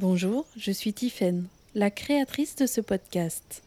Bonjour, 0.00 0.46
je 0.56 0.70
suis 0.70 0.92
Tiffaine, 0.92 1.48
la 1.74 1.90
créatrice 1.90 2.54
de 2.54 2.66
ce 2.66 2.80
podcast. 2.80 3.64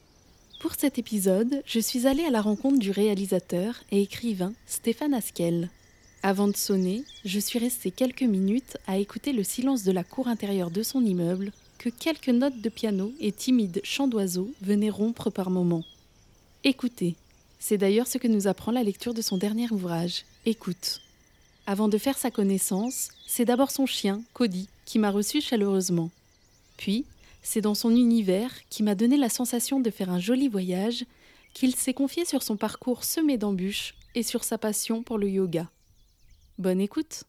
Pour 0.61 0.75
cet 0.75 0.97
épisode, 0.97 1.61
je 1.65 1.81
suis 1.81 2.07
allée 2.07 2.23
à 2.23 2.29
la 2.29 2.41
rencontre 2.41 2.79
du 2.79 2.89
réalisateur 2.89 3.83
et 3.91 4.01
écrivain 4.01 4.53
Stéphane 4.65 5.13
Askel. 5.13 5.69
Avant 6.23 6.47
de 6.47 6.55
sonner, 6.55 7.03
je 7.25 7.37
suis 7.37 7.59
restée 7.59 7.91
quelques 7.91 8.23
minutes 8.23 8.77
à 8.87 8.97
écouter 8.97 9.33
le 9.33 9.43
silence 9.43 9.83
de 9.83 9.91
la 9.91 10.05
cour 10.05 10.29
intérieure 10.29 10.71
de 10.71 10.83
son 10.83 11.03
immeuble 11.03 11.51
que 11.77 11.89
quelques 11.89 12.29
notes 12.29 12.61
de 12.61 12.69
piano 12.69 13.11
et 13.19 13.33
timides 13.33 13.81
chants 13.83 14.07
d'oiseaux 14.07 14.53
venaient 14.61 14.89
rompre 14.89 15.31
par 15.31 15.49
moments. 15.49 15.83
Écoutez, 16.63 17.17
c'est 17.59 17.77
d'ailleurs 17.77 18.07
ce 18.07 18.19
que 18.19 18.29
nous 18.29 18.47
apprend 18.47 18.71
la 18.71 18.83
lecture 18.83 19.13
de 19.13 19.21
son 19.21 19.35
dernier 19.35 19.69
ouvrage, 19.69 20.23
Écoute. 20.45 21.01
Avant 21.67 21.89
de 21.89 21.97
faire 21.97 22.17
sa 22.17 22.31
connaissance, 22.31 23.09
c'est 23.27 23.45
d'abord 23.45 23.69
son 23.69 23.85
chien, 23.85 24.21
Cody, 24.31 24.69
qui 24.85 24.97
m'a 24.97 25.11
reçu 25.11 25.41
chaleureusement. 25.41 26.09
Puis, 26.81 27.05
c'est 27.43 27.61
dans 27.61 27.75
son 27.75 27.91
univers 27.91 28.49
qui 28.71 28.81
m'a 28.81 28.95
donné 28.95 29.15
la 29.15 29.29
sensation 29.29 29.79
de 29.79 29.91
faire 29.91 30.09
un 30.09 30.17
joli 30.17 30.47
voyage 30.47 31.05
qu'il 31.53 31.75
s'est 31.75 31.93
confié 31.93 32.25
sur 32.25 32.41
son 32.41 32.57
parcours 32.57 33.03
semé 33.03 33.37
d'embûches 33.37 33.93
et 34.15 34.23
sur 34.23 34.43
sa 34.43 34.57
passion 34.57 35.03
pour 35.03 35.19
le 35.19 35.29
yoga. 35.29 35.69
Bonne 36.57 36.81
écoute 36.81 37.25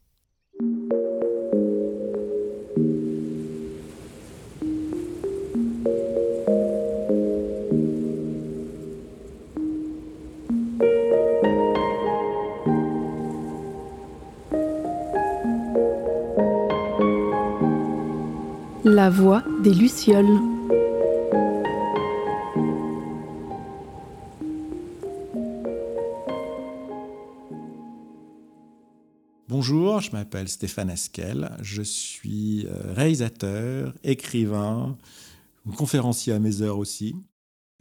La 19.02 19.10
voix 19.10 19.42
des 19.64 19.74
Lucioles. 19.74 20.38
Bonjour, 29.48 30.00
je 30.00 30.12
m'appelle 30.12 30.48
Stéphane 30.48 30.88
Askel, 30.88 31.50
je 31.62 31.82
suis 31.82 32.64
euh, 32.68 32.94
réalisateur, 32.94 33.92
écrivain, 34.04 34.96
conférencier 35.76 36.32
à 36.32 36.38
mes 36.38 36.62
heures 36.62 36.78
aussi. 36.78 37.16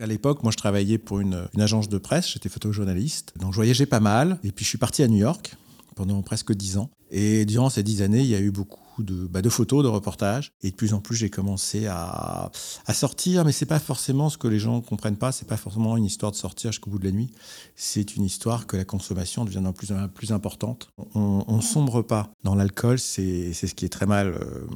À 0.02 0.08
l'époque, 0.08 0.42
moi 0.42 0.52
je 0.52 0.58
travaillais 0.58 0.98
pour 0.98 1.20
une, 1.20 1.48
une 1.54 1.62
agence 1.62 1.88
de 1.88 2.00
presse, 2.00 2.32
j'étais 2.32 2.50
photojournaliste, 2.50 3.34
donc 3.38 3.52
je 3.52 3.58
voyageais 3.58 3.86
pas 3.86 4.00
mal, 4.00 4.40
et 4.44 4.52
puis 4.52 4.66
je 4.66 4.70
suis 4.70 4.80
parti 4.80 5.04
à 5.04 5.08
New 5.08 5.20
York 5.20 5.56
pendant 5.96 6.20
presque 6.24 6.52
dix 6.54 6.78
ans. 6.78 6.90
Et 7.12 7.46
durant 7.46 7.70
ces 7.70 7.84
dix 7.84 8.02
années, 8.02 8.22
il 8.22 8.28
y 8.28 8.34
a 8.34 8.40
eu 8.40 8.50
beaucoup 8.50 8.81
de, 9.04 9.28
bah, 9.28 9.42
de 9.42 9.50
photos, 9.50 9.84
de 9.84 9.88
reportages. 9.88 10.54
Et 10.62 10.72
de 10.72 10.76
plus 10.76 10.94
en 10.94 11.00
plus, 11.00 11.16
j'ai 11.16 11.30
commencé 11.30 11.88
à, 11.88 12.52
sortir, 12.94 13.46
mais 13.46 13.52
c'est 13.52 13.66
pas 13.66 13.80
forcément 13.80 14.30
ce 14.30 14.38
que 14.38 14.48
les 14.48 14.60
gens 14.60 14.82
comprennent 14.82 15.18
pas. 15.18 15.32
C'est 15.32 15.48
pas 15.48 15.58
forcément 15.58 15.98
une 15.98 16.06
histoire 16.06 16.32
de 16.32 16.38
sortir 16.38 16.72
jusqu'au 16.72 16.92
bout 16.92 17.00
de 17.00 17.06
la 17.06 17.12
nuit. 17.12 17.32
C'est 17.76 18.16
une 18.16 18.24
histoire 18.24 18.68
que 18.68 18.78
la 18.78 18.86
consommation 18.86 19.46
devient 19.46 19.62
de 19.64 19.72
plus 19.72 19.92
en 19.92 20.08
plus 20.08 20.32
importante. 20.32 20.90
On, 21.16 21.44
on 21.48 21.62
sombre 21.62 22.02
pas 22.02 22.32
dans 22.44 22.56
l'alcool. 22.56 23.00
C'est 23.00 23.54
ce 23.54 23.74
qui 23.74 23.86
est 23.86 23.90
très 23.90 24.06
mal 24.06 24.28
euh, 24.28 24.68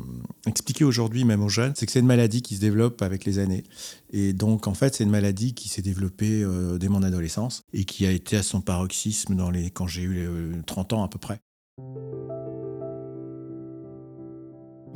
expliqué 0.48 0.84
aujourd'hui, 0.84 1.26
même 1.26 1.44
aux 1.44 1.50
jeunes. 1.50 1.74
C'est 1.76 1.86
que 1.86 1.92
c'est 1.92 2.00
une 2.00 2.06
maladie 2.06 2.42
qui 2.42 2.56
se 2.56 2.62
développe 2.62 3.02
avec 3.02 3.26
les 3.26 3.40
années. 3.40 3.64
Et 4.12 4.34
donc, 4.34 4.68
en 4.68 4.74
fait, 4.74 4.96
c'est 4.96 5.04
une 5.04 5.10
maladie 5.10 5.54
qui 5.54 5.68
s'est 5.68 5.82
développée 5.82 6.42
euh, 6.42 6.78
dès 6.78 6.88
mon 6.88 7.04
adolescence 7.04 7.64
et 7.74 7.86
qui 7.86 8.06
a 8.06 8.12
été 8.12 8.38
à 8.38 8.44
son 8.44 8.62
paroxysme 8.62 9.36
quand 9.74 9.88
j'ai 9.88 10.04
eu 10.04 10.30
30 10.66 10.94
ans 10.94 11.04
à 11.04 11.08
peu 11.08 11.20
près. 11.20 11.42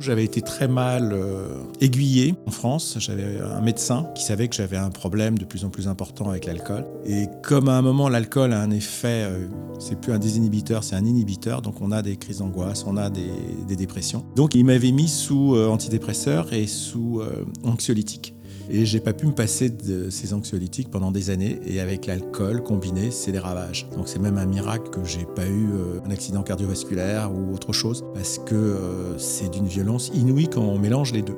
J'avais 0.00 0.24
été 0.24 0.40
très 0.40 0.66
mal 0.66 1.12
euh, 1.12 1.62
aiguillé 1.82 2.34
en 2.46 2.50
France. 2.50 2.96
J'avais 2.98 3.38
un 3.38 3.60
médecin 3.60 4.06
qui 4.14 4.24
savait 4.24 4.48
que 4.48 4.56
j'avais 4.56 4.78
un 4.78 4.88
problème 4.88 5.36
de 5.36 5.44
plus 5.44 5.66
en 5.66 5.68
plus 5.68 5.88
important 5.88 6.30
avec 6.30 6.46
l'alcool. 6.46 6.86
Et 7.04 7.26
comme 7.42 7.68
à 7.68 7.72
un 7.72 7.82
moment 7.82 8.08
l'alcool 8.08 8.54
a 8.54 8.62
un 8.62 8.70
effet, 8.70 9.26
euh, 9.28 9.46
c'est 9.78 10.00
plus 10.00 10.14
un 10.14 10.18
désinhibiteur, 10.18 10.84
c'est 10.84 10.96
un 10.96 11.04
inhibiteur. 11.04 11.60
Donc 11.60 11.82
on 11.82 11.92
a 11.92 12.00
des 12.00 12.16
crises 12.16 12.38
d'angoisse, 12.38 12.86
on 12.86 12.96
a 12.96 13.10
des, 13.10 13.30
des, 13.68 13.76
dépressions. 13.76 14.24
Donc 14.36 14.54
il 14.54 14.64
m'avait 14.64 14.90
mis 14.90 15.08
sous 15.08 15.54
euh, 15.54 15.68
antidépresseur 15.68 16.50
et 16.54 16.66
sous 16.66 17.20
anxiolytique. 17.62 18.34
Et 18.72 18.86
j'ai 18.86 19.00
pas 19.00 19.12
pu 19.12 19.26
me 19.26 19.32
passer 19.32 19.68
de 19.68 20.10
ces 20.10 20.32
anxiolytiques 20.32 20.90
pendant 20.90 21.10
des 21.10 21.30
années. 21.30 21.58
Et 21.66 21.80
avec 21.80 22.06
l'alcool 22.06 22.62
combiné, 22.62 23.10
c'est 23.10 23.32
des 23.32 23.40
ravages. 23.40 23.88
Donc 23.96 24.06
c'est 24.06 24.20
même 24.20 24.38
un 24.38 24.46
miracle 24.46 24.90
que 24.90 25.04
j'ai 25.04 25.24
pas 25.24 25.46
eu 25.46 25.70
euh, 25.72 26.00
un 26.06 26.10
accident 26.12 26.44
cardiovasculaire 26.44 27.32
ou 27.32 27.52
autre 27.52 27.72
chose, 27.72 28.04
parce 28.14 28.38
que 28.38 28.54
euh, 28.54 29.18
c'est 29.18 29.50
d'une 29.50 29.66
violence 29.66 30.12
inouïe 30.14 30.48
quand 30.48 30.62
on 30.62 30.78
mélange 30.78 31.12
les 31.12 31.22
deux. 31.22 31.36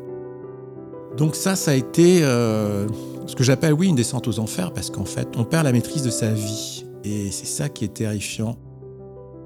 Donc 1.17 1.35
ça, 1.35 1.57
ça 1.57 1.71
a 1.71 1.75
été 1.75 2.23
euh, 2.23 2.87
ce 3.27 3.35
que 3.35 3.45
j'appelle, 3.45 3.73
oui, 3.73 3.89
une 3.89 3.97
descente 3.97 4.29
aux 4.29 4.39
enfers, 4.39 4.75
parce 4.75 4.91
qu'en 4.91 5.07
fait, 5.07 5.29
on 5.39 5.45
perd 5.45 5.65
la 5.65 5.73
maîtrise 5.73 6.03
de 6.03 6.11
sa 6.11 6.31
vie. 6.31 6.85
Et 7.03 7.31
c'est 7.31 7.47
ça 7.47 7.71
qui 7.71 7.87
est 7.87 7.95
terrifiant. 7.95 8.59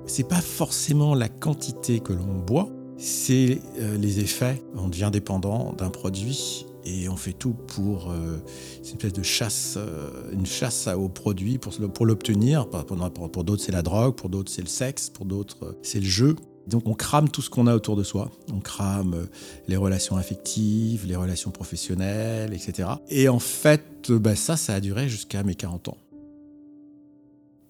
C'est 0.06 0.28
pas 0.28 0.40
forcément 0.40 1.14
la 1.14 1.28
quantité 1.28 2.00
que 2.00 2.12
l'on 2.12 2.34
boit, 2.44 2.68
c'est 2.96 3.60
les 3.98 4.20
effets. 4.20 4.62
On 4.76 4.88
devient 4.88 5.10
dépendant 5.12 5.72
d'un 5.72 5.88
produit 5.88 6.66
et 6.86 7.08
on 7.08 7.16
fait 7.16 7.32
tout 7.32 7.52
pour 7.52 8.10
euh, 8.10 8.38
une 8.78 8.86
espèce 8.86 9.12
de 9.12 9.22
chasse, 9.22 9.74
euh, 9.76 10.30
une 10.32 10.46
chasse 10.46 10.86
au 10.86 11.08
produit 11.08 11.58
pour, 11.58 11.74
pour 11.92 12.06
l'obtenir. 12.06 12.68
Pour, 12.68 12.84
pour, 13.12 13.30
pour 13.30 13.44
d'autres 13.44 13.62
c'est 13.62 13.72
la 13.72 13.82
drogue, 13.82 14.14
pour 14.14 14.30
d'autres 14.30 14.50
c'est 14.50 14.62
le 14.62 14.68
sexe, 14.68 15.10
pour 15.10 15.26
d'autres 15.26 15.64
euh, 15.64 15.72
c'est 15.82 16.00
le 16.00 16.06
jeu. 16.06 16.36
Donc 16.66 16.86
on 16.86 16.94
crame 16.94 17.28
tout 17.28 17.42
ce 17.42 17.50
qu'on 17.50 17.66
a 17.66 17.74
autour 17.74 17.96
de 17.96 18.02
soi. 18.02 18.30
On 18.52 18.60
crame 18.60 19.14
euh, 19.14 19.26
les 19.68 19.76
relations 19.76 20.16
affectives, 20.16 21.06
les 21.06 21.16
relations 21.16 21.50
professionnelles, 21.50 22.52
etc. 22.52 22.88
Et 23.08 23.28
en 23.28 23.38
fait, 23.38 24.10
bah, 24.10 24.36
ça, 24.36 24.56
ça 24.56 24.74
a 24.74 24.80
duré 24.80 25.08
jusqu'à 25.08 25.42
mes 25.42 25.54
40 25.54 25.88
ans. 25.88 25.96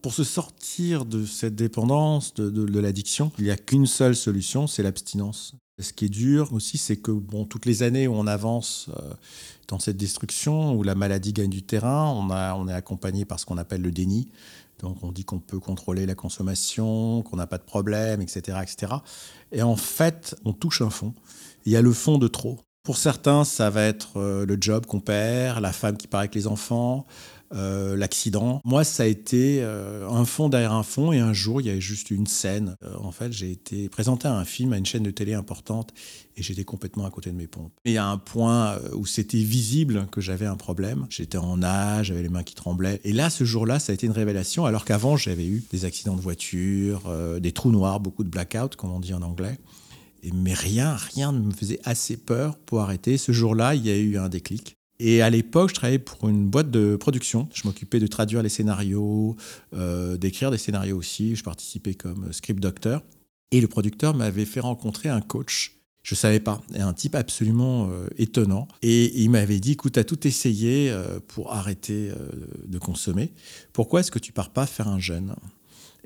Pour 0.07 0.15
se 0.15 0.23
sortir 0.23 1.05
de 1.05 1.27
cette 1.27 1.57
dépendance, 1.57 2.33
de, 2.35 2.49
de, 2.49 2.79
l'addiction, 2.79 3.33
il 3.39 3.45
n'y 3.47 3.51
a 3.51 3.57
qu'une 3.57 3.87
seule 3.87 4.15
solution, 4.15 4.69
c'est 4.69 4.85
l'abstinence. 4.85 5.57
Ce 5.81 5.93
qui 5.93 6.05
est 6.05 6.09
dur 6.09 6.53
aussi, 6.53 6.79
c'est 6.79 6.97
que 6.97 7.11
bon, 7.11 7.45
toutes 7.45 7.67
les 7.67 7.83
années 7.83 8.07
où 8.07 8.15
on 8.15 8.29
avance 8.29 8.89
euh, 9.01 9.15
dans 9.67 9.81
cette 9.81 9.97
destruction, 9.97 10.77
où 10.77 10.85
la 10.85 10.95
maladie 10.95 11.33
gagne 11.33 11.51
du 11.51 11.65
terrain, 11.65 12.09
on, 12.13 12.31
a, 12.31 12.55
on 12.55 12.69
est 12.69 12.73
accompagné 12.73 13.25
par 13.25 13.41
ce 13.41 13.47
qu'on 13.47 13.59
appelle 13.59 13.83
le 13.83 13.91
déni. 13.91 14.29
Donc 14.79 15.03
on 15.03 15.11
dit 15.11 15.25
qu'on 15.25 15.41
peut 15.41 15.59
contrôler 15.59 16.07
la 16.07 16.15
consommation, 16.15 17.23
qu'on 17.23 17.37
n'a 17.37 17.49
pas 17.49 17.59
de 17.59 17.65
problème, 17.65 18.21
etc., 18.21 18.59
etc. 18.63 18.93
Et 19.51 19.63
en 19.63 19.75
fait, 19.75 20.37
on 20.45 20.53
touche 20.53 20.83
un 20.83 20.91
fond. 20.91 21.15
Il 21.65 21.73
y 21.73 21.77
a 21.77 21.83
le 21.83 21.93
fond 21.93 22.19
de 22.19 22.29
trop. 22.29 22.61
Pour 22.87 22.99
certains, 22.99 23.43
ça 23.43 23.69
va 23.69 23.83
être 23.83 24.11
euh, 24.15 24.47
le 24.47 24.57
job 24.61 24.87
qu'on 24.87 25.01
perd, 25.01 25.59
la 25.59 25.73
femme 25.73 25.97
qui 25.97 26.07
part 26.07 26.21
avec 26.21 26.37
les 26.37 26.47
enfants, 26.47 27.05
euh, 27.53 27.97
l'accident. 27.97 28.61
Moi, 28.65 28.85
ça 28.85 29.03
a 29.03 29.07
été 29.07 29.59
euh, 29.61 30.09
un 30.09 30.25
fond 30.25 30.49
derrière 30.49 30.73
un 30.73 30.85
fond 30.85 31.11
et 31.11 31.19
un 31.19 31.33
jour, 31.33 31.61
il 31.61 31.67
y 31.67 31.71
avait 31.71 31.81
juste 31.81 32.13
une 32.13 32.29
scène. 32.29 32.77
En 33.03 33.11
fait, 33.11 33.33
j'ai 33.33 33.51
été 33.51 33.89
présenté 33.89 34.29
à 34.29 34.35
un 34.35 34.45
film, 34.45 34.73
à 34.73 34.79
une 34.79 34.87
chaîne 34.87 35.03
de 35.03 35.11
télé 35.11 35.35
importante 35.35 35.93
et 36.37 36.45
j'étais 36.45 36.63
complètement 36.63 37.05
à 37.07 37.11
côté 37.11 37.31
de 37.33 37.37
mes 37.37 37.49
pompes. 37.49 37.73
Et 37.87 37.99
a 37.99 38.07
un 38.07 38.19
point 38.19 38.79
où 38.95 39.05
c'était 39.05 39.37
visible 39.37 40.07
que 40.13 40.21
j'avais 40.21 40.47
un 40.47 40.55
problème. 40.55 41.07
J'étais 41.11 41.39
en 41.39 41.65
âge, 41.65 42.07
j'avais 42.07 42.23
les 42.23 42.29
mains 42.29 42.45
qui 42.45 42.55
tremblaient. 42.55 43.01
Et 43.03 43.13
là, 43.13 43.31
ce 43.31 43.43
jour-là, 43.43 43.81
ça 43.81 43.91
a 43.91 43.95
été 43.95 44.07
une 44.07 44.13
révélation 44.13 44.65
alors 44.65 44.85
qu'avant, 44.85 45.17
j'avais 45.17 45.47
eu 45.47 45.65
des 45.73 45.87
accidents 45.87 46.15
de 46.15 46.21
voiture, 46.21 47.13
des 47.41 47.51
trous 47.51 47.73
noirs, 47.73 47.99
beaucoup 47.99 48.23
de 48.23 48.31
blackout, 48.31 48.77
comme 48.77 48.93
on 48.93 49.01
dit 49.01 49.13
en 49.13 49.23
anglais. 49.23 49.59
Mais 50.35 50.55
rien, 50.55 50.95
rien 51.15 51.33
ne 51.33 51.41
me 51.41 51.53
faisait 51.53 51.81
assez 51.85 52.17
peur 52.17 52.57
pour 52.59 52.81
arrêter. 52.81 53.17
Ce 53.17 53.33
jour-là, 53.33 53.75
il 53.75 53.87
y 53.87 53.91
a 53.91 53.97
eu 53.97 54.17
un 54.17 54.29
déclic. 54.29 54.77
Et 54.99 55.21
à 55.23 55.31
l'époque, 55.31 55.71
je 55.71 55.75
travaillais 55.75 55.99
pour 55.99 56.29
une 56.29 56.47
boîte 56.47 56.71
de 56.71 56.97
production. 56.97 57.49
Je 57.53 57.63
m'occupais 57.67 58.01
de 58.01 58.07
traduire 58.07 58.43
les 58.43 58.49
scénarios, 58.49 59.37
euh, 59.75 60.17
d'écrire 60.17 60.51
des 60.51 60.59
scénarios 60.59 60.97
aussi. 60.97 61.37
Je 61.37 61.45
participais 61.45 61.95
comme 61.95 62.33
script 62.33 62.61
docteur. 62.61 63.03
Et 63.51 63.61
le 63.61 63.69
producteur 63.69 64.15
m'avait 64.15 64.47
fait 64.47 64.61
rencontrer 64.61 65.09
un 65.09 65.21
coach. 65.21 65.79
Je 66.03 66.15
savais 66.15 66.41
pas, 66.41 66.63
un 66.75 66.93
type 66.93 67.17
absolument 67.17 67.91
euh, 67.91 68.07
étonnant. 68.17 68.69
Et 68.81 69.23
il 69.23 69.31
m'avait 69.31 69.61
dit, 69.61 69.73
écoute, 69.73 69.95
tu 69.95 70.01
as 70.01 70.05
tout 70.05 70.27
essayé 70.27 70.89
euh, 70.91 71.21
pour 71.27 71.53
arrêter 71.53 72.11
de 72.65 72.79
consommer. 72.79 73.33
Pourquoi 73.73 74.01
est-ce 74.01 74.11
que 74.11 74.19
tu 74.19 74.33
pars 74.33 74.51
pas 74.51 74.67
faire 74.67 74.89
un 74.89 75.01
jeûne? 75.01 75.35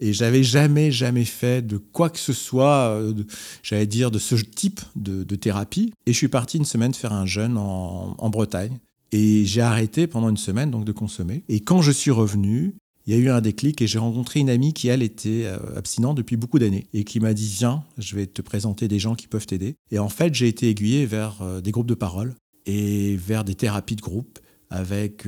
Et 0.01 0.15
j'avais 0.15 0.43
jamais, 0.43 0.91
jamais 0.91 1.27
fait 1.27 1.65
de 1.65 1.77
quoi 1.77 2.09
que 2.09 2.19
ce 2.19 2.33
soit, 2.33 2.89
euh, 2.89 3.13
j'allais 3.63 3.87
dire, 3.87 4.11
de 4.11 4.19
ce 4.19 4.35
type 4.35 4.81
de, 4.97 5.23
thérapie. 5.37 5.93
Et 6.07 6.13
je 6.13 6.17
suis 6.17 6.29
parti 6.29 6.57
une 6.57 6.65
semaine 6.65 6.95
faire 6.95 7.13
un 7.13 7.27
jeûne 7.27 7.57
en, 7.57 8.17
en 8.19 8.31
Bretagne. 8.31 8.79
Et 9.13 9.45
j'ai 9.45 9.61
arrêté 9.61 10.07
pendant 10.07 10.29
une 10.29 10.37
semaine 10.37 10.71
donc 10.71 10.85
de 10.85 10.93
consommer. 10.93 11.45
Et 11.49 11.61
quand 11.61 11.83
je 11.83 11.91
suis 11.91 12.11
revenu, 12.11 12.75
il 13.07 13.15
y 13.15 13.17
a 13.17 13.21
eu 13.21 13.29
un 13.29 13.41
déclic 13.41 13.83
et 13.83 13.87
j'ai 13.87 13.99
rencontré 13.99 14.41
une 14.41 14.51
amie 14.51 14.73
qui, 14.73 14.89
elle, 14.89 15.03
était 15.03 15.45
euh, 15.45 15.59
abstinente 15.77 16.17
depuis 16.17 16.37
beaucoup 16.37 16.59
d'années 16.59 16.87
et 16.95 17.05
qui 17.05 17.21
m'a 17.21 17.35
dit 17.35 17.47
Viens, 17.59 17.85
je 17.99 18.17
vais 18.17 18.27
te 18.27 18.41
présenter 18.41 18.89
des 18.89 18.99
gens 18.99 19.15
qui 19.15 19.27
peuvent 19.27 19.47
t'aider. 19.47 19.75
Et 19.91 19.99
en 19.99 20.09
fait, 20.09 20.35
j'ai 20.35 20.49
été 20.49 20.69
aiguillé 20.69 21.05
vers 21.05 21.43
euh, 21.43 21.61
des 21.61 21.73
groupes 21.73 21.89
de 21.89 21.95
parole 21.95 22.35
et 22.65 23.17
vers 23.17 23.45
des 23.45 23.55
thérapies 23.55 23.97
de 23.97 24.03
groupe 24.03 24.39
avec 24.73 25.25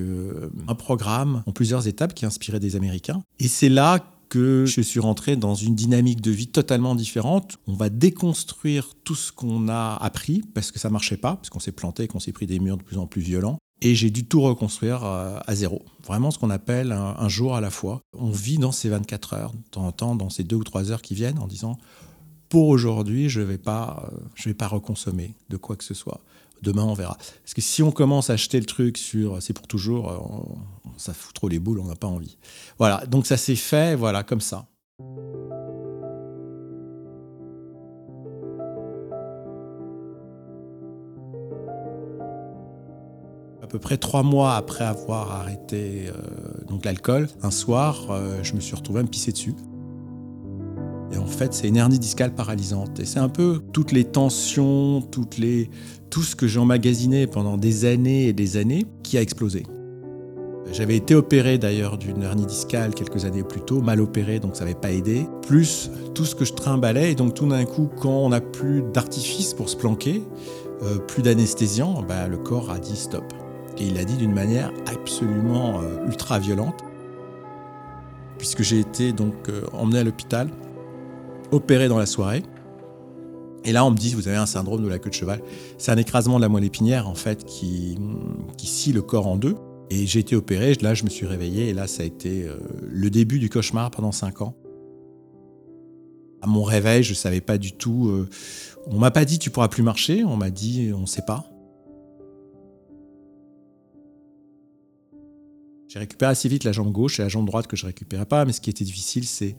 un 0.69 0.75
programme 0.77 1.43
en 1.47 1.53
plusieurs 1.53 1.89
étapes 1.89 2.15
qui 2.15 2.25
inspirait 2.25 2.61
des 2.61 2.77
Américains. 2.77 3.25
Et 3.41 3.49
c'est 3.49 3.71
là 3.71 3.99
que 4.33 4.65
je 4.65 4.81
suis 4.81 4.99
rentré 4.99 5.37
dans 5.37 5.55
une 5.55 5.75
dynamique 5.75 6.23
de 6.23 6.31
vie 6.31 6.47
totalement 6.47 6.95
différente. 6.95 7.59
On 7.67 7.75
va 7.75 7.91
déconstruire 7.91 8.95
tout 9.05 9.15
ce 9.15 9.31
qu'on 9.31 9.69
a 9.69 9.99
appris 10.01 10.43
parce 10.55 10.73
que 10.73 10.79
ça 10.79 10.89
marchait 10.89 11.19
pas, 11.19 11.37
parce 11.37 11.51
qu'on 11.51 11.61
s'est 11.61 11.71
planté, 11.71 12.09
qu'on 12.09 12.19
s'est 12.19 12.33
pris 12.33 12.47
des 12.47 12.59
murs 12.59 12.79
de 12.79 12.83
plus 12.83 12.97
en 12.97 13.07
plus 13.07 13.21
violents. 13.21 13.59
Et 13.83 13.95
j'ai 13.95 14.09
dû 14.09 14.25
tout 14.25 14.41
reconstruire 14.41 15.05
euh, 15.05 15.39
à 15.47 15.55
zéro. 15.55 15.85
Vraiment 16.07 16.31
ce 16.31 16.39
qu'on 16.39 16.49
appelle 16.49 16.93
un, 16.93 17.29
jour 17.29 17.55
à 17.55 17.61
la 17.61 17.69
fois. 17.69 18.01
On 18.19 18.31
vit 18.31 18.57
dans 18.57 18.73
ces 18.73 18.89
24 18.89 19.35
heures, 19.35 19.53
de 19.53 19.69
temps 19.71 19.85
en 19.85 19.93
temps, 19.93 20.17
dans 20.17 20.31
ces 20.31 20.45
deux 20.45 20.57
ou 20.57 20.65
trois 20.65 20.91
heures 20.91 21.03
qui 21.03 21.15
viennent, 21.15 21.39
en 21.39 21.47
disant 21.47 21.77
pour 22.49 22.69
aujourd'hui, 22.69 23.29
je 23.29 23.41
ne 23.41 23.45
vais, 23.45 23.61
euh, 23.67 24.09
vais 24.47 24.55
pas 24.55 24.67
reconsommer 24.67 25.35
de 25.51 25.59
quoi 25.59 25.77
que 25.77 25.85
ce 25.85 25.93
soit. 25.93 26.23
Demain, 26.63 26.85
on 26.85 26.95
verra. 26.95 27.17
Parce 27.17 27.55
que 27.55 27.61
si 27.61 27.83
on 27.83 27.91
commence 27.91 28.31
à 28.31 28.35
acheter 28.35 28.61
le 28.61 28.67
truc 28.67 28.97
sur 28.97 29.43
c'est 29.43 29.53
pour 29.53 29.67
toujours, 29.67 30.11
euh, 30.11 30.19
ça 30.97 31.13
fout 31.13 31.35
trop 31.35 31.49
les 31.49 31.59
boules, 31.59 31.81
on 31.81 31.87
n'a 31.87 31.97
pas 31.97 32.07
envie. 32.07 32.39
Voilà, 32.79 33.05
donc 33.07 33.27
ça 33.27 33.37
s'est 33.37 33.57
fait, 33.57 33.97
voilà, 33.97 34.23
comme 34.23 34.41
ça. 34.41 34.67
À 43.61 43.67
peu 43.67 43.79
près 43.81 43.97
trois 43.97 44.23
mois 44.23 44.55
après 44.55 44.85
avoir 44.85 45.33
arrêté 45.33 46.09
euh, 46.09 46.79
l'alcool, 46.85 47.29
un 47.43 47.51
soir, 47.51 48.11
euh, 48.11 48.43
je 48.43 48.55
me 48.55 48.61
suis 48.61 48.75
retrouvé 48.75 49.01
à 49.01 49.03
me 49.03 49.09
pisser 49.09 49.33
dessus. 49.33 49.55
Et 51.13 51.19
en 51.19 51.27
fait, 51.27 51.53
c'est 51.53 51.69
une 51.69 51.77
hernie 51.77 51.99
discale 51.99 52.35
paralysante. 52.35 52.99
Et 53.01 53.05
c'est 53.05 53.19
un 53.19 53.29
peu 53.29 53.61
toutes 53.73 53.93
les 53.93 54.05
tensions, 54.05 55.03
toutes 55.03 55.39
les, 55.39 55.71
tout 56.11 56.23
ce 56.23 56.35
que 56.35 56.47
j'ai 56.47 56.59
emmagasiné 56.59 57.27
pendant 57.27 57.57
des 57.57 57.85
années 57.85 58.29
et 58.29 58.33
des 58.33 58.57
années 58.57 58.87
qui 59.03 59.19
a 59.19 59.23
explosé. 59.23 59.65
J'avais 60.73 60.97
été 60.97 61.15
opéré 61.15 61.59
d'ailleurs 61.59 61.99
d'une 61.99 62.23
hernie 62.23 62.47
discale 62.47 62.95
quelques 62.95 63.27
années 63.27 63.43
plus 63.43 63.61
tôt, 63.61 63.83
mal 63.83 64.01
opéré 64.01 64.41
donc 64.41 64.57
ça 64.57 64.65
n'avait 64.65 64.79
pas 64.79 64.91
aidé. 64.91 65.27
Plus 65.47 65.91
tout 66.15 66.25
ce 66.25 66.35
que 66.35 66.47
je 66.47 66.55
trimballais 66.55 67.13
et 67.13 67.15
donc 67.15 67.35
tout 67.35 67.47
d'un 67.47 67.65
coup 67.65 67.91
quand 68.01 68.09
on 68.09 68.31
n'a 68.31 68.41
plus 68.41 68.83
d'artifice 68.95 69.53
pour 69.53 69.69
se 69.69 69.77
planquer, 69.77 70.23
euh, 70.83 70.99
plus 70.99 71.23
d'anesthésiant, 71.23 72.03
bah, 72.03 72.27
le 72.27 72.39
corps 72.39 72.71
a 72.71 72.79
dit 72.79 72.97
stop. 72.97 73.25
Et 73.79 73.87
il 73.87 73.99
a 73.99 74.05
dit 74.05 74.17
d'une 74.17 74.33
manière 74.33 74.73
absolument 74.87 75.81
euh, 75.81 76.07
ultra 76.07 76.39
violente, 76.39 76.81
puisque 78.39 78.63
j'ai 78.63 78.81
été 78.81 79.13
donc 79.13 79.35
euh, 79.49 79.63
emmené 79.73 79.99
à 79.99 80.05
l'hôpital, 80.05 80.49
opéré 81.53 81.89
dans 81.89 81.99
la 81.99 82.07
soirée. 82.07 82.43
Et 83.65 83.73
là, 83.73 83.85
on 83.85 83.93
me 83.93 83.97
dit, 83.97 84.15
vous 84.15 84.27
avez 84.27 84.37
un 84.37 84.47
syndrome 84.47 84.83
de 84.83 84.89
la 84.89 84.99
queue 84.99 85.11
de 85.11 85.15
cheval. 85.15 85.41
C'est 85.79 85.93
un 85.93 85.97
écrasement 85.97 86.37
de 86.37 86.43
la 86.43 86.49
moelle 86.49 86.65
épinière, 86.65 87.09
en 87.09 87.15
fait, 87.15 87.45
qui, 87.45 87.97
qui 88.57 88.67
scie 88.67 88.93
le 88.93 89.03
corps 89.03 89.29
en 89.29 89.37
deux. 89.37 89.55
Et 89.91 90.07
j'ai 90.07 90.21
été 90.21 90.35
opéré, 90.35 90.75
là, 90.81 90.95
je 90.95 91.05
me 91.05 91.11
suis 91.11 91.27
réveillé, 91.27 91.69
et 91.69 91.75
là, 91.75 91.87
ça 91.87 92.03
a 92.03 92.07
été 92.07 92.45
euh, 92.45 92.57
le 92.91 93.11
début 93.11 93.39
du 93.39 93.51
cauchemar 93.51 93.91
pendant 93.91 94.11
cinq 94.11 94.41
ans. 94.41 94.57
À 96.41 96.47
mon 96.47 96.63
réveil, 96.63 97.03
je 97.03 97.11
ne 97.11 97.17
savais 97.17 97.41
pas 97.41 97.59
du 97.59 97.73
tout. 97.73 98.09
Euh, 98.09 98.29
on 98.87 98.99
m'a 98.99 99.11
pas 99.11 99.25
dit, 99.25 99.39
tu 99.39 99.51
pourras 99.51 99.69
plus 99.69 99.83
marcher, 99.83 100.25
on 100.25 100.37
m'a 100.37 100.51
dit, 100.51 100.91
on 100.95 101.03
ne 101.03 101.07
sait 101.07 101.23
pas. 101.27 101.52
J'ai 105.93 105.99
récupéré 105.99 106.31
assez 106.31 106.49
vite 106.49 106.65
la 106.65 106.73
jambe 106.73 106.91
gauche 106.91 107.21
et 107.21 107.23
la 107.23 107.29
jambe 107.29 107.45
droite 107.45 107.67
que 107.67 107.77
je 107.77 107.85
récupérais 107.85 108.25
pas, 108.25 108.47
mais 108.47 108.53
ce 108.53 108.63
qui 108.63 108.71
était 108.71 108.85
difficile, 108.85 109.27
c'est, 109.27 109.57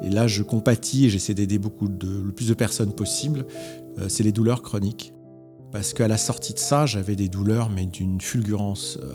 et 0.00 0.10
là 0.10 0.28
je 0.28 0.44
compatis 0.44 1.06
et 1.06 1.10
j'essaie 1.10 1.34
d'aider 1.34 1.58
beaucoup 1.58 1.88
de, 1.88 2.22
le 2.22 2.30
plus 2.30 2.46
de 2.46 2.54
personnes 2.54 2.92
possible, 2.92 3.46
euh, 3.98 4.08
c'est 4.08 4.22
les 4.22 4.30
douleurs 4.30 4.62
chroniques. 4.62 5.12
Parce 5.72 5.92
qu'à 5.92 6.06
la 6.06 6.18
sortie 6.18 6.54
de 6.54 6.60
ça, 6.60 6.86
j'avais 6.86 7.16
des 7.16 7.28
douleurs, 7.28 7.68
mais 7.68 7.86
d'une 7.86 8.20
fulgurance. 8.20 8.96
Euh, 9.02 9.12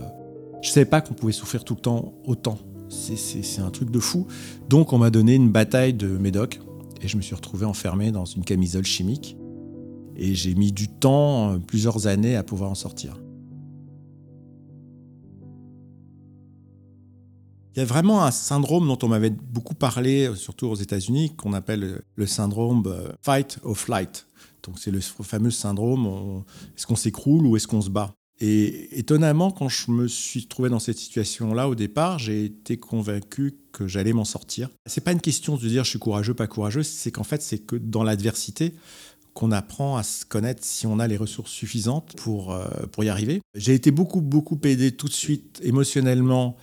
je 0.61 0.67
ne 0.67 0.73
savais 0.73 0.85
pas 0.85 0.99
qu'on 0.99 1.13
pouvait 1.13 1.31
souffrir 1.31 1.63
tout 1.63 1.75
le 1.75 1.79
temps 1.79 2.15
autant. 2.25 2.57
C'est 2.89 3.61
un 3.61 3.71
truc 3.71 3.89
de 3.89 3.99
fou. 3.99 4.27
Donc 4.67 4.91
on 4.91 4.97
m'a 4.97 5.09
donné 5.09 5.35
une 5.35 5.49
bataille 5.49 5.93
de 5.93 6.07
médoc 6.07 6.59
et 7.01 7.07
je 7.07 7.15
me 7.15 7.21
suis 7.21 7.35
retrouvé 7.35 7.65
enfermé 7.65 8.11
dans 8.11 8.25
une 8.25 8.43
camisole 8.43 8.85
chimique. 8.85 9.37
Et 10.17 10.35
j'ai 10.35 10.53
mis 10.53 10.73
du 10.73 10.89
temps, 10.89 11.53
euh, 11.53 11.57
plusieurs 11.59 12.07
années, 12.07 12.35
à 12.35 12.43
pouvoir 12.43 12.69
en 12.69 12.75
sortir. 12.75 13.21
Il 17.77 17.81
y 17.81 17.83
a 17.83 17.85
vraiment 17.85 18.23
un 18.23 18.31
syndrome 18.31 18.87
dont 18.87 18.97
on 19.03 19.07
m'avait 19.07 19.29
beaucoup 19.29 19.75
parlé, 19.75 20.31
surtout 20.35 20.65
aux 20.65 20.75
États-Unis, 20.75 21.35
qu'on 21.35 21.53
appelle 21.53 22.01
le 22.15 22.25
syndrome 22.25 22.83
euh, 22.87 23.11
fight 23.21 23.59
or 23.61 23.77
flight. 23.77 24.25
Donc 24.63 24.79
c'est 24.79 24.89
le 24.89 24.99
fameux 24.99 25.51
syndrome 25.51 26.43
est-ce 26.75 26.87
qu'on 26.87 26.95
s'écroule 26.95 27.45
ou 27.45 27.55
est-ce 27.55 27.67
qu'on 27.67 27.81
se 27.81 27.91
bat? 27.91 28.15
Et 28.39 28.97
étonnamment, 28.97 29.51
quand 29.51 29.69
je 29.69 29.91
me 29.91 30.07
suis 30.07 30.47
trouvé 30.47 30.69
dans 30.69 30.79
cette 30.79 30.97
situation-là 30.97 31.69
au 31.69 31.75
départ, 31.75 32.17
j'ai 32.17 32.45
été 32.45 32.77
convaincu 32.77 33.53
que 33.71 33.87
j'allais 33.87 34.11
m'en 34.11 34.25
sortir. 34.25 34.69
C'est 34.87 35.03
pas 35.03 35.11
une 35.11 35.21
question 35.21 35.55
de 35.55 35.67
dire 35.67 35.83
je 35.83 35.91
suis 35.91 35.99
courageux, 35.99 36.33
pas 36.33 36.47
courageux, 36.47 36.81
c'est 36.81 37.11
qu'en 37.11 37.23
fait 37.23 37.43
c'est 37.43 37.59
que 37.59 37.75
dans 37.75 38.03
l'adversité, 38.03 38.73
qu'on 39.35 39.51
apprend 39.51 39.97
à 39.97 40.03
se 40.03 40.25
connaître 40.25 40.63
si 40.63 40.87
on 40.87 40.97
a 40.97 41.05
les 41.05 41.15
ressources 41.15 41.51
suffisantes 41.51 42.15
pour, 42.15 42.53
euh, 42.53 42.67
pour 42.91 43.03
y 43.03 43.09
arriver. 43.09 43.39
J'ai 43.53 43.75
été 43.75 43.91
beaucoup, 43.91 44.21
beaucoup 44.21 44.59
aidé 44.63 44.91
tout 44.93 45.07
de 45.07 45.13
suite 45.13 45.61
émotionnellement 45.63 46.57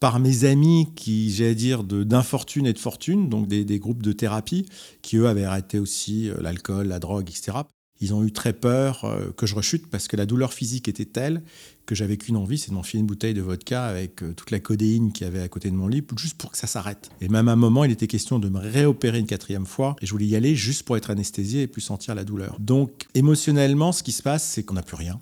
par 0.00 0.20
mes 0.20 0.44
amis 0.44 0.88
qui, 0.94 1.30
j'allais 1.32 1.54
dire, 1.54 1.84
d'infortune 1.84 2.66
et 2.66 2.72
de 2.72 2.78
fortune, 2.78 3.28
donc 3.28 3.48
des, 3.48 3.78
groupes 3.78 4.02
de 4.02 4.12
thérapie, 4.12 4.66
qui 5.02 5.16
eux 5.16 5.26
avaient 5.26 5.44
arrêté 5.44 5.78
aussi 5.78 6.28
euh, 6.28 6.36
l'alcool, 6.40 6.88
la 6.88 6.98
drogue, 6.98 7.28
etc. 7.28 7.58
Ils 8.00 8.14
ont 8.14 8.22
eu 8.22 8.30
très 8.30 8.52
peur 8.52 9.04
euh, 9.04 9.30
que 9.36 9.46
je 9.46 9.54
rechute 9.54 9.88
parce 9.88 10.06
que 10.06 10.16
la 10.16 10.26
douleur 10.26 10.52
physique 10.52 10.88
était 10.88 11.04
telle 11.04 11.42
que 11.84 11.94
j'avais 11.94 12.16
qu'une 12.16 12.36
envie, 12.36 12.58
c'est 12.58 12.70
de 12.70 12.74
m'enfiler 12.74 13.00
une 13.00 13.06
bouteille 13.06 13.34
de 13.34 13.40
vodka 13.40 13.86
avec 13.86 14.22
euh, 14.22 14.34
toute 14.34 14.50
la 14.50 14.60
codéine 14.60 15.12
qu'il 15.12 15.26
y 15.26 15.28
avait 15.28 15.40
à 15.40 15.48
côté 15.48 15.70
de 15.70 15.74
mon 15.74 15.88
lit, 15.88 16.04
juste 16.16 16.36
pour 16.36 16.52
que 16.52 16.58
ça 16.58 16.66
s'arrête. 16.66 17.10
Et 17.20 17.28
même 17.28 17.48
à 17.48 17.52
un 17.52 17.56
moment, 17.56 17.84
il 17.84 17.90
était 17.90 18.06
question 18.06 18.38
de 18.38 18.48
me 18.48 18.58
réopérer 18.58 19.18
une 19.18 19.26
quatrième 19.26 19.66
fois, 19.66 19.96
et 20.00 20.06
je 20.06 20.12
voulais 20.12 20.26
y 20.26 20.36
aller 20.36 20.54
juste 20.54 20.84
pour 20.84 20.96
être 20.96 21.10
anesthésié 21.10 21.62
et 21.62 21.66
plus 21.66 21.80
sentir 21.80 22.14
la 22.14 22.24
douleur. 22.24 22.56
Donc 22.60 23.06
émotionnellement, 23.14 23.92
ce 23.92 24.02
qui 24.02 24.12
se 24.12 24.22
passe, 24.22 24.44
c'est 24.44 24.62
qu'on 24.62 24.74
n'a 24.74 24.82
plus 24.82 24.96
rien. 24.96 25.18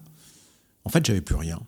En 0.84 0.90
fait, 0.90 1.05
j'avais 1.05 1.23
plus 1.23 1.37
rien. 1.37 1.61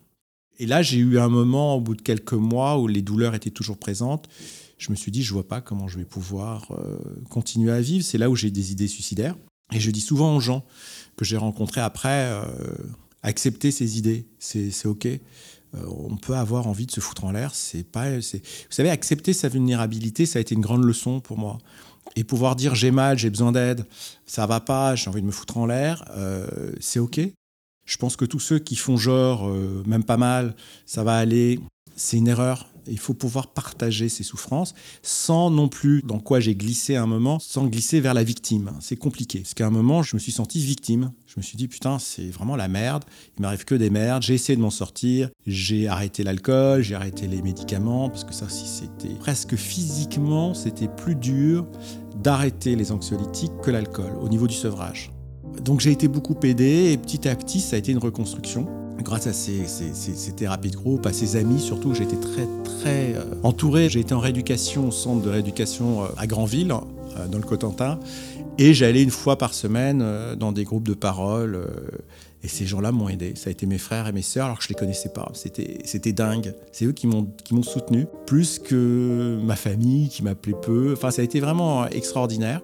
Et 0.59 0.67
là, 0.67 0.83
j'ai 0.83 0.99
eu 0.99 1.19
un 1.19 1.29
moment, 1.29 1.77
au 1.77 1.81
bout 1.81 1.95
de 1.95 2.03
quelques 2.03 2.33
mois, 2.33 2.79
où 2.79 2.89
les 2.89 3.03
douleurs 3.03 3.35
étaient 3.35 3.51
toujours 3.51 3.79
présentes. 3.79 4.29
Je 4.77 4.91
me 4.91 4.97
suis 4.97 5.11
dit, 5.11 5.23
je 5.23 5.33
vois 5.33 5.47
pas 5.47 5.61
comment 5.61 5.89
je 5.89 5.99
vais 5.99 6.05
pouvoir 6.05 6.73
euh, 6.73 6.99
continuer 7.31 7.73
à 7.73 7.81
vivre. 7.81 8.05
C'est 8.05 8.19
là 8.19 8.29
où 8.29 8.37
j'ai 8.37 8.51
des 8.51 8.73
idées 8.73 8.89
suicidaires. 8.89 9.37
Et 9.73 9.81
je 9.81 9.91
dis 9.91 10.01
souvent 10.01 10.37
aux 10.37 10.41
gens 10.41 10.65
que 11.17 11.25
j'ai 11.25 11.37
rencontrés 11.37 11.81
après, 11.81 12.31
euh, 12.31 12.43
accepter 13.23 13.71
ces 13.71 13.99
idées, 13.99 14.27
c'est 14.39 14.87
OK. 14.87 15.07
Euh, 15.07 15.19
on 15.87 16.17
peut 16.17 16.35
avoir 16.35 16.67
envie 16.67 16.87
de 16.87 16.93
se 16.93 17.01
foutre 17.01 17.25
en 17.25 17.33
l'air. 17.33 17.55
C'est 17.55 17.85
pas, 17.85 18.17
vous 18.17 18.23
savez, 18.71 18.91
accepter 18.91 19.33
sa 19.33 19.49
vulnérabilité, 19.49 20.27
ça 20.27 20.39
a 20.39 20.43
été 20.43 20.55
une 20.55 20.61
grande 20.61 20.85
leçon 20.85 21.21
pour 21.21 21.39
moi. 21.39 21.59
Et 22.17 22.25
pouvoir 22.25 22.57
dire 22.57 22.75
j'ai 22.75 22.91
mal, 22.91 23.19
j'ai 23.19 23.29
besoin 23.29 23.53
d'aide, 23.53 23.85
ça 24.25 24.47
va 24.47 24.61
pas, 24.61 24.95
j'ai 24.95 25.11
envie 25.11 25.21
de 25.21 25.27
me 25.27 25.33
foutre 25.33 25.59
en 25.59 25.67
l'air, 25.67 26.05
c'est 26.81 26.99
ok. 26.99 27.21
Je 27.88 27.96
pense 27.96 28.17
que 28.17 28.26
tous 28.26 28.38
ceux 28.38 28.59
qui 28.59 28.76
font 28.76 28.99
genre, 28.99 29.49
euh, 29.49 29.83
même 29.87 30.04
pas 30.04 30.18
mal, 30.18 30.54
ça 30.85 31.04
va 31.04 31.16
aller, 31.16 31.59
c'est 31.97 32.18
une 32.18 32.28
erreur. 32.28 32.68
Il 32.87 32.99
faut 32.99 33.14
pouvoir 33.14 33.49
partager 33.49 34.11
ses 34.11 34.25
souffrances 34.25 34.75
sans 35.02 35.50
non 35.50 35.68
plus, 35.68 36.02
dans 36.02 36.21
quoi 36.21 36.38
j'ai 36.38 36.54
glissé 36.54 36.97
un 36.97 37.07
moment, 37.07 37.38
sans 37.38 37.66
glisser 37.66 38.00
vers 38.00 38.12
la 38.12 38.25
victime. 38.25 38.73
C'est 38.80 38.97
compliqué. 38.97 39.40
Parce 39.40 39.54
qu'à 39.54 39.66
un 39.66 39.71
moment, 39.71 40.02
je 40.02 40.16
me 40.16 40.21
suis 40.21 40.33
senti 40.33 40.59
victime. 40.61 41.12
Je 41.26 41.35
me 41.38 41.42
suis 41.42 41.57
dit, 41.57 41.66
putain, 41.66 41.99
c'est 41.99 42.28
vraiment 42.28 42.57
la 42.57 42.68
merde. 42.68 43.04
Il 43.38 43.42
m'arrive 43.42 43.64
que 43.64 43.75
des 43.75 43.90
merdes. 43.90 44.23
J'ai 44.23 44.35
essayé 44.35 44.57
de 44.57 44.62
m'en 44.62 44.71
sortir. 44.71 45.30
J'ai 45.47 45.88
arrêté 45.88 46.25
l'alcool, 46.25 46.83
j'ai 46.83 46.95
arrêté 46.95 47.26
les 47.26 47.40
médicaments. 47.40 48.11
Parce 48.11 48.25
que 48.25 48.35
ça, 48.35 48.50
c'était 48.50 49.14
presque 49.14 49.57
physiquement, 49.57 50.52
c'était 50.52 50.88
plus 50.88 51.14
dur 51.14 51.66
d'arrêter 52.16 52.76
les 52.76 52.92
anxiolytiques 52.92 53.61
que 53.62 53.71
l'alcool 53.71 54.12
au 54.21 54.28
niveau 54.28 54.47
du 54.47 54.54
sevrage. 54.54 55.11
Donc 55.65 55.81
j'ai 55.81 55.91
été 55.91 56.09
beaucoup 56.09 56.37
aidé 56.43 56.93
et 56.93 56.97
petit 56.97 57.29
à 57.29 57.37
petit 57.37 57.61
ça 57.61 57.77
a 57.77 57.79
été 57.79 57.93
une 57.93 57.99
reconstruction. 57.99 58.67
Grâce 59.03 59.29
à 59.29 59.33
ces, 59.33 59.62
thérapies 60.37 60.71
de 60.71 60.77
groupe, 60.77 61.07
à 61.07 61.12
ses 61.12 61.37
amis 61.37 61.61
surtout, 61.61 61.95
j'ai 61.95 62.03
été 62.03 62.17
très 62.17 62.49
très 62.65 63.15
euh, 63.15 63.25
entouré. 63.45 63.88
J'ai 63.88 64.00
été 64.00 64.12
en 64.12 64.19
rééducation 64.19 64.88
au 64.88 64.91
centre 64.91 65.23
de 65.23 65.31
rééducation 65.31 66.03
euh, 66.03 66.07
à 66.17 66.27
Granville, 66.27 66.73
euh, 66.73 67.29
dans 67.29 67.38
le 67.38 67.45
Cotentin, 67.45 68.00
et 68.59 68.75
j'allais 68.75 69.03
une 69.03 69.11
fois 69.11 69.38
par 69.38 69.55
semaine 69.55 70.05
dans 70.37 70.50
des 70.50 70.65
groupes 70.65 70.87
de 70.88 70.95
parole. 70.95 71.61
Et 72.43 72.49
ces 72.49 72.67
gens-là 72.67 72.93
m'ont 72.93 73.09
aidé. 73.09 73.35
Ça 73.37 73.49
a 73.49 73.50
été 73.50 73.67
mes 73.67 73.79
frères 73.79 74.09
et 74.09 74.12
mes 74.12 74.23
sœurs, 74.23 74.47
alors 74.47 74.59
que 74.59 74.65
je 74.65 74.69
les 74.69 74.75
connaissais 74.75 75.09
pas. 75.11 75.31
C'était, 75.35 75.79
c'était 75.85 76.12
dingue. 76.12 76.55
C'est 76.73 76.85
eux 76.85 76.93
qui 76.93 77.07
m'ont, 77.07 77.29
qui 77.45 77.55
m'ont 77.55 77.62
soutenu, 77.62 78.07
plus 78.27 78.59
que 78.59 79.38
ma 79.43 79.57
famille 79.57 80.09
qui 80.09 80.23
m'appelait 80.23 80.57
peu. 80.61 80.93
Enfin, 80.93 81.12
ça 81.12 81.23
a 81.23 81.25
été 81.25 81.38
vraiment 81.38 81.87
extraordinaire. 81.87 82.61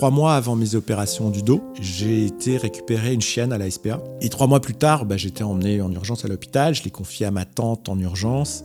Trois 0.00 0.10
mois 0.10 0.34
avant 0.34 0.56
mes 0.56 0.76
opérations 0.76 1.28
du 1.28 1.42
dos, 1.42 1.60
j'ai 1.78 2.24
été 2.24 2.56
récupérer 2.56 3.12
une 3.12 3.20
chienne 3.20 3.52
à 3.52 3.58
la 3.58 3.70
SPA. 3.70 4.02
Et 4.22 4.30
trois 4.30 4.46
mois 4.46 4.58
plus 4.58 4.72
tard, 4.72 5.04
bah, 5.04 5.18
j'étais 5.18 5.42
emmené 5.42 5.82
en 5.82 5.92
urgence 5.92 6.24
à 6.24 6.28
l'hôpital. 6.28 6.74
Je 6.74 6.82
l'ai 6.82 6.90
confiée 6.90 7.26
à 7.26 7.30
ma 7.30 7.44
tante 7.44 7.86
en 7.90 7.98
urgence. 7.98 8.64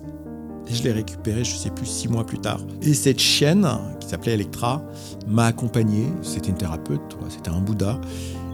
Et 0.70 0.74
je 0.74 0.84
l'ai 0.84 0.94
récupérée, 0.94 1.44
je 1.44 1.54
sais 1.58 1.72
plus, 1.72 1.88
six 1.88 2.08
mois 2.08 2.26
plus 2.26 2.40
tard. 2.40 2.62
Et 2.82 2.94
cette 2.94 3.20
chienne, 3.20 3.68
qui 4.00 4.08
s'appelait 4.08 4.36
Electra, 4.36 4.82
m'a 5.28 5.48
accompagné. 5.48 6.06
C'était 6.22 6.52
une 6.52 6.56
thérapeute, 6.56 7.18
c'était 7.28 7.50
un 7.50 7.60
Bouddha. 7.60 8.00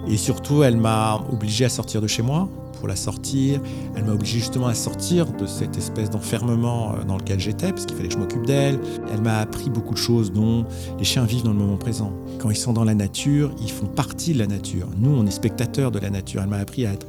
Et 0.08 0.18
surtout, 0.18 0.64
elle 0.64 0.78
m'a 0.78 1.24
obligé 1.32 1.66
à 1.66 1.70
sortir 1.70 2.02
de 2.02 2.08
chez 2.08 2.24
moi 2.24 2.50
pour 2.82 2.88
la 2.88 2.96
sortir. 2.96 3.62
Elle 3.96 4.06
m'a 4.06 4.14
obligé 4.14 4.40
justement 4.40 4.66
à 4.66 4.74
sortir 4.74 5.28
de 5.28 5.46
cette 5.46 5.78
espèce 5.78 6.10
d'enfermement 6.10 6.96
euh, 6.96 7.04
dans 7.04 7.18
lequel 7.18 7.40
j'étais, 7.40 7.70
parce 7.70 7.86
qu'il 7.86 7.96
fallait 7.96 8.10
que 8.10 8.16
je 8.16 8.20
m'occupe 8.20 8.46
d'elle. 8.48 8.80
Elle 9.14 9.22
m'a 9.22 9.38
appris 9.38 9.70
beaucoup 9.70 9.94
de 9.94 10.00
choses, 10.00 10.34
dont 10.34 10.66
les 10.98 11.06
chiens 11.06 11.24
vivent 11.24 11.44
dans 11.44 11.52
le 11.52 11.60
moment 11.60 11.78
présent. 11.78 12.12
Quand 12.40 12.50
ils 12.50 12.58
sont 12.58 12.74
dans 12.74 12.84
la 12.84 12.96
nature, 12.96 13.52
ils 13.62 13.72
font 13.72 13.86
partie 13.86 14.34
de 14.34 14.40
la 14.40 14.48
nature. 14.48 14.88
Nous, 14.98 15.12
on 15.12 15.28
est 15.28 15.32
spectateurs 15.32 15.92
de 15.92 16.00
la 16.00 16.10
nature. 16.10 16.42
Elle 16.42 16.50
m'a 16.50 16.58
appris 16.58 16.88
à 16.88 16.94
être 16.94 17.06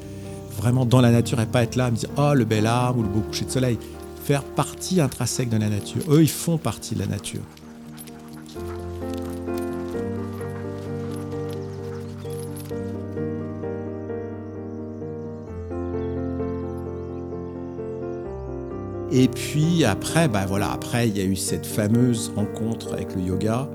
vraiment 0.59 0.85
dans 0.85 1.01
la 1.01 1.11
nature 1.11 1.41
et 1.41 1.47
pas 1.47 1.63
être 1.63 1.77
là 1.77 1.87
à 1.87 1.91
me 1.91 1.97
dire 1.97 2.11
oh 2.19 2.35
le 2.35 2.45
bel 2.45 2.67
arbre 2.67 3.01
ou 3.01 3.03
le 3.03 3.09
beau 3.09 3.21
coucher 3.21 3.47
de 3.47 3.51
soleil. 3.51 3.79
Faire 4.25 4.45
partie 4.45 5.01
intrinsèque 5.01 5.49
de 5.49 5.57
la 5.57 5.71
nature. 5.71 6.03
Eux, 6.11 6.23
ils 6.23 6.29
font 6.29 6.59
partie 6.59 6.95
de 6.95 7.01
la 7.01 7.07
nature. 7.07 7.41
Et 19.15 19.29
puis 19.29 19.85
après, 19.85 20.27
bah 20.27 20.47
voilà, 20.49 20.73
après 20.73 21.07
il 21.07 21.17
y 21.17 21.21
a 21.21 21.25
eu 21.25 21.37
cette 21.37 21.67
fameuse 21.67 22.33
rencontre 22.35 22.95
avec 22.95 23.15
le 23.15 23.21
yoga. 23.21 23.69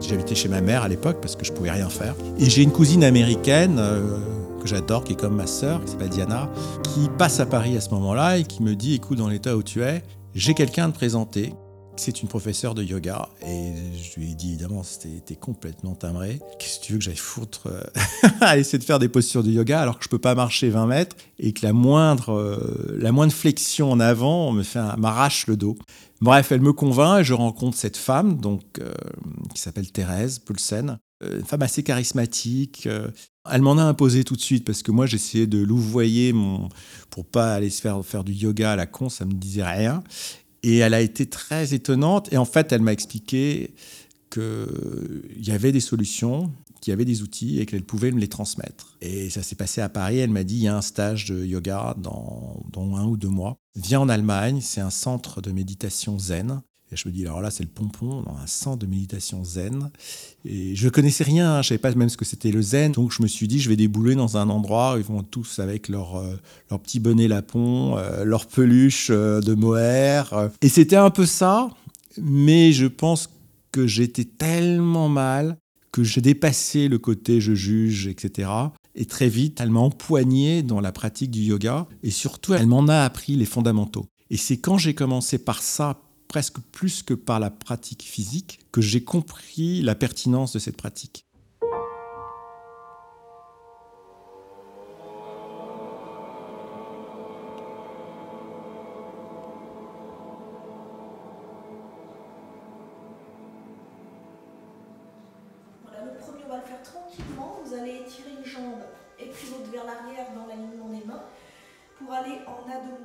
J'habitais 0.00 0.34
chez 0.34 0.48
ma 0.48 0.60
mère 0.60 0.82
à 0.82 0.88
l'époque 0.88 1.18
parce 1.22 1.36
que 1.36 1.44
je 1.44 1.52
pouvais 1.52 1.70
rien 1.70 1.88
faire. 1.88 2.14
Et 2.38 2.50
j'ai 2.50 2.62
une 2.62 2.72
cousine 2.72 3.02
américaine 3.02 3.76
euh, 3.78 4.18
que 4.60 4.68
j'adore, 4.68 5.04
qui 5.04 5.14
est 5.14 5.16
comme 5.16 5.36
ma 5.36 5.46
sœur, 5.46 5.82
qui 5.82 5.92
s'appelle 5.92 6.10
Diana, 6.10 6.50
qui 6.82 7.08
passe 7.16 7.40
à 7.40 7.46
Paris 7.46 7.76
à 7.78 7.80
ce 7.80 7.90
moment-là 7.90 8.38
et 8.38 8.44
qui 8.44 8.62
me 8.62 8.74
dit, 8.74 8.94
écoute, 8.94 9.16
dans 9.16 9.28
l'état 9.28 9.56
où 9.56 9.62
tu 9.62 9.82
es, 9.82 10.02
j'ai 10.34 10.52
quelqu'un 10.52 10.86
à 10.86 10.88
te 10.88 10.96
présenter 10.96 11.54
c'est 11.96 12.22
une 12.22 12.28
professeure 12.28 12.74
de 12.74 12.82
yoga 12.82 13.28
et 13.46 13.72
je 14.02 14.18
lui 14.18 14.32
ai 14.32 14.34
dit 14.34 14.50
évidemment 14.50 14.82
c'était 14.82 15.36
complètement 15.36 15.94
timbré. 15.94 16.40
Qu'est-ce 16.58 16.80
que 16.80 16.84
tu 16.84 16.92
veux 16.92 16.98
que 16.98 17.04
j'aille 17.04 17.16
foutre 17.16 17.66
euh, 17.66 17.82
à 18.40 18.58
essayer 18.58 18.78
de 18.78 18.84
faire 18.84 18.98
des 18.98 19.08
postures 19.08 19.42
de 19.42 19.50
yoga 19.50 19.80
alors 19.80 19.98
que 19.98 20.04
je 20.04 20.08
peux 20.08 20.18
pas 20.18 20.34
marcher 20.34 20.70
20 20.70 20.86
mètres 20.86 21.16
et 21.38 21.52
que 21.52 21.64
la 21.64 21.72
moindre, 21.72 22.32
euh, 22.32 22.96
la 22.98 23.12
moindre 23.12 23.32
flexion 23.32 23.90
en 23.90 24.00
avant 24.00 24.52
me 24.52 24.62
fait 24.62 24.80
m'arrache 24.96 25.46
le 25.46 25.56
dos. 25.56 25.76
Bref, 26.20 26.52
elle 26.52 26.60
me 26.60 26.72
convainc 26.72 27.20
et 27.20 27.24
je 27.24 27.34
rencontre 27.34 27.76
cette 27.76 27.96
femme 27.96 28.40
donc 28.40 28.62
euh, 28.80 28.92
qui 29.54 29.60
s'appelle 29.60 29.90
Thérèse 29.90 30.38
Pulsen, 30.38 30.98
une 31.22 31.44
femme 31.44 31.62
assez 31.62 31.82
charismatique. 31.82 32.88
Elle 33.50 33.62
m'en 33.62 33.76
a 33.76 33.82
imposé 33.82 34.24
tout 34.24 34.36
de 34.36 34.40
suite 34.40 34.64
parce 34.64 34.82
que 34.82 34.92
moi 34.92 35.06
j'essayais 35.06 35.46
de 35.46 35.58
louvoyer 35.58 36.32
mon 36.32 36.68
pour 37.10 37.26
pas 37.26 37.54
aller 37.54 37.70
se 37.70 37.80
faire 37.80 38.04
faire 38.04 38.24
du 38.24 38.32
yoga 38.32 38.72
à 38.72 38.76
la 38.76 38.86
con, 38.86 39.08
ça 39.08 39.24
me 39.24 39.32
disait 39.32 39.64
rien. 39.64 40.02
Et 40.62 40.78
elle 40.78 40.94
a 40.94 41.00
été 41.00 41.26
très 41.26 41.74
étonnante. 41.74 42.32
Et 42.32 42.36
en 42.36 42.44
fait, 42.44 42.72
elle 42.72 42.82
m'a 42.82 42.92
expliqué 42.92 43.74
qu'il 44.30 45.44
y 45.44 45.50
avait 45.50 45.72
des 45.72 45.80
solutions, 45.80 46.52
qu'il 46.80 46.90
y 46.90 46.94
avait 46.94 47.04
des 47.04 47.22
outils 47.22 47.60
et 47.60 47.66
qu'elle 47.66 47.84
pouvait 47.84 48.10
me 48.10 48.20
les 48.20 48.28
transmettre. 48.28 48.96
Et 49.00 49.30
ça 49.30 49.42
s'est 49.42 49.56
passé 49.56 49.80
à 49.80 49.88
Paris. 49.88 50.18
Elle 50.18 50.30
m'a 50.30 50.44
dit 50.44 50.56
il 50.56 50.62
y 50.62 50.68
a 50.68 50.76
un 50.76 50.82
stage 50.82 51.26
de 51.26 51.44
yoga 51.44 51.94
dans, 51.98 52.62
dans 52.70 52.96
un 52.96 53.04
ou 53.06 53.16
deux 53.16 53.28
mois. 53.28 53.56
Viens 53.76 54.00
en 54.00 54.08
Allemagne, 54.08 54.60
c'est 54.60 54.80
un 54.80 54.90
centre 54.90 55.40
de 55.40 55.52
méditation 55.52 56.18
zen. 56.18 56.62
Et 56.92 56.96
je 56.96 57.08
me 57.08 57.12
dis, 57.12 57.24
alors 57.24 57.40
là, 57.40 57.50
c'est 57.50 57.62
le 57.62 57.70
pompon 57.70 58.22
dans 58.22 58.36
un 58.36 58.46
centre 58.46 58.78
de 58.78 58.86
méditation 58.86 59.44
zen. 59.44 59.90
Et 60.44 60.74
je 60.74 60.84
ne 60.84 60.90
connaissais 60.90 61.24
rien, 61.24 61.50
hein, 61.50 61.54
je 61.62 61.66
ne 61.66 61.68
savais 61.68 61.78
pas 61.78 61.94
même 61.94 62.08
ce 62.08 62.16
que 62.16 62.24
c'était 62.24 62.50
le 62.50 62.60
zen. 62.60 62.92
Donc 62.92 63.12
je 63.12 63.22
me 63.22 63.28
suis 63.28 63.48
dit, 63.48 63.60
je 63.60 63.68
vais 63.68 63.76
débouler 63.76 64.14
dans 64.14 64.36
un 64.36 64.50
endroit 64.50 64.94
où 64.94 64.98
ils 64.98 65.04
vont 65.04 65.22
tous 65.22 65.58
avec 65.58 65.88
leur, 65.88 66.16
euh, 66.16 66.36
leur 66.70 66.80
petit 66.80 67.00
bonnet 67.00 67.28
lapon, 67.28 67.96
euh, 67.96 68.24
leur 68.24 68.46
peluche 68.46 69.08
euh, 69.10 69.40
de 69.40 69.54
mohair. 69.54 70.50
Et 70.60 70.68
c'était 70.68 70.96
un 70.96 71.10
peu 71.10 71.24
ça, 71.24 71.70
mais 72.20 72.72
je 72.72 72.86
pense 72.86 73.30
que 73.70 73.86
j'étais 73.86 74.24
tellement 74.24 75.08
mal 75.08 75.56
que 75.92 76.02
j'ai 76.04 76.20
dépassé 76.20 76.88
le 76.88 76.98
côté 76.98 77.40
je 77.40 77.54
juge, 77.54 78.06
etc. 78.06 78.50
Et 78.94 79.06
très 79.06 79.28
vite, 79.28 79.60
elle 79.60 79.70
m'a 79.70 79.80
empoigné 79.80 80.62
dans 80.62 80.80
la 80.80 80.92
pratique 80.92 81.30
du 81.30 81.40
yoga. 81.40 81.86
Et 82.02 82.10
surtout, 82.10 82.54
elle 82.54 82.66
m'en 82.66 82.88
a 82.88 83.00
appris 83.00 83.36
les 83.36 83.46
fondamentaux. 83.46 84.06
Et 84.30 84.36
c'est 84.36 84.56
quand 84.56 84.78
j'ai 84.78 84.94
commencé 84.94 85.38
par 85.38 85.62
ça, 85.62 86.00
presque 86.32 86.60
plus 86.72 87.02
que 87.02 87.12
par 87.12 87.40
la 87.40 87.50
pratique 87.50 88.02
physique, 88.02 88.60
que 88.72 88.80
j'ai 88.80 89.04
compris 89.04 89.82
la 89.82 89.94
pertinence 89.94 90.54
de 90.54 90.58
cette 90.58 90.78
pratique. 90.78 91.26
Voilà, 105.82 106.02
le 106.02 106.18
premier, 106.18 106.44
on 106.46 106.48
va 106.48 106.56
le 106.56 106.62
faire 106.62 106.82
tranquillement. 106.82 107.60
Vous 107.62 107.74
allez 107.74 107.96
étirer 108.06 108.30
une 108.38 108.50
jambe 108.50 108.80
et 109.20 109.26
puis 109.26 109.48
l'autre 109.50 109.70
vers 109.70 109.84
l'arrière 109.84 110.28
dans 110.34 110.46
des 110.46 110.56
mains 110.56 110.71
pour 112.02 112.12
aller 112.12 112.38
en 112.46 112.70
Adho 112.70 112.96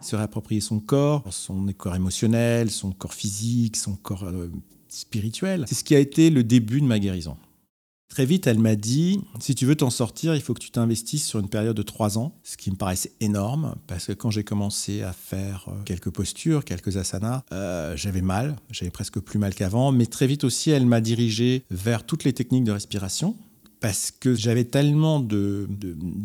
Se 0.00 0.16
réapproprier 0.16 0.60
son 0.60 0.80
corps, 0.80 1.22
son 1.30 1.66
corps 1.76 1.94
émotionnel, 1.94 2.70
son 2.70 2.92
corps 2.92 3.14
physique, 3.14 3.76
son 3.76 3.96
corps 3.96 4.24
euh, 4.24 4.50
spirituel. 4.88 5.64
C'est 5.68 5.74
ce 5.74 5.84
qui 5.84 5.94
a 5.94 5.98
été 5.98 6.30
le 6.30 6.44
début 6.44 6.80
de 6.80 6.86
ma 6.86 6.98
guérison. 6.98 7.36
Très 8.08 8.26
vite, 8.26 8.46
elle 8.46 8.60
m'a 8.60 8.76
dit, 8.76 9.22
si 9.40 9.56
tu 9.56 9.66
veux 9.66 9.74
t'en 9.74 9.90
sortir, 9.90 10.36
il 10.36 10.40
faut 10.40 10.54
que 10.54 10.60
tu 10.60 10.70
t'investisses 10.70 11.26
sur 11.26 11.40
une 11.40 11.48
période 11.48 11.76
de 11.76 11.82
trois 11.82 12.16
ans, 12.16 12.38
ce 12.44 12.56
qui 12.56 12.70
me 12.70 12.76
paraissait 12.76 13.12
énorme, 13.18 13.74
parce 13.88 14.06
que 14.06 14.12
quand 14.12 14.30
j'ai 14.30 14.44
commencé 14.44 15.02
à 15.02 15.12
faire 15.12 15.66
euh, 15.68 15.82
quelques 15.84 16.10
postures, 16.10 16.64
quelques 16.64 16.96
asanas, 16.96 17.42
euh, 17.50 17.96
j'avais 17.96 18.22
mal, 18.22 18.54
j'avais 18.70 18.92
presque 18.92 19.18
plus 19.18 19.40
mal 19.40 19.52
qu'avant, 19.52 19.90
mais 19.90 20.06
très 20.06 20.28
vite 20.28 20.44
aussi, 20.44 20.70
elle 20.70 20.86
m'a 20.86 21.00
dirigé 21.00 21.64
vers 21.70 22.06
toutes 22.06 22.22
les 22.22 22.32
techniques 22.32 22.62
de 22.62 22.72
respiration, 22.72 23.36
parce 23.84 24.10
que 24.10 24.34
j'avais 24.34 24.64
tellement 24.64 25.20
de, 25.20 25.68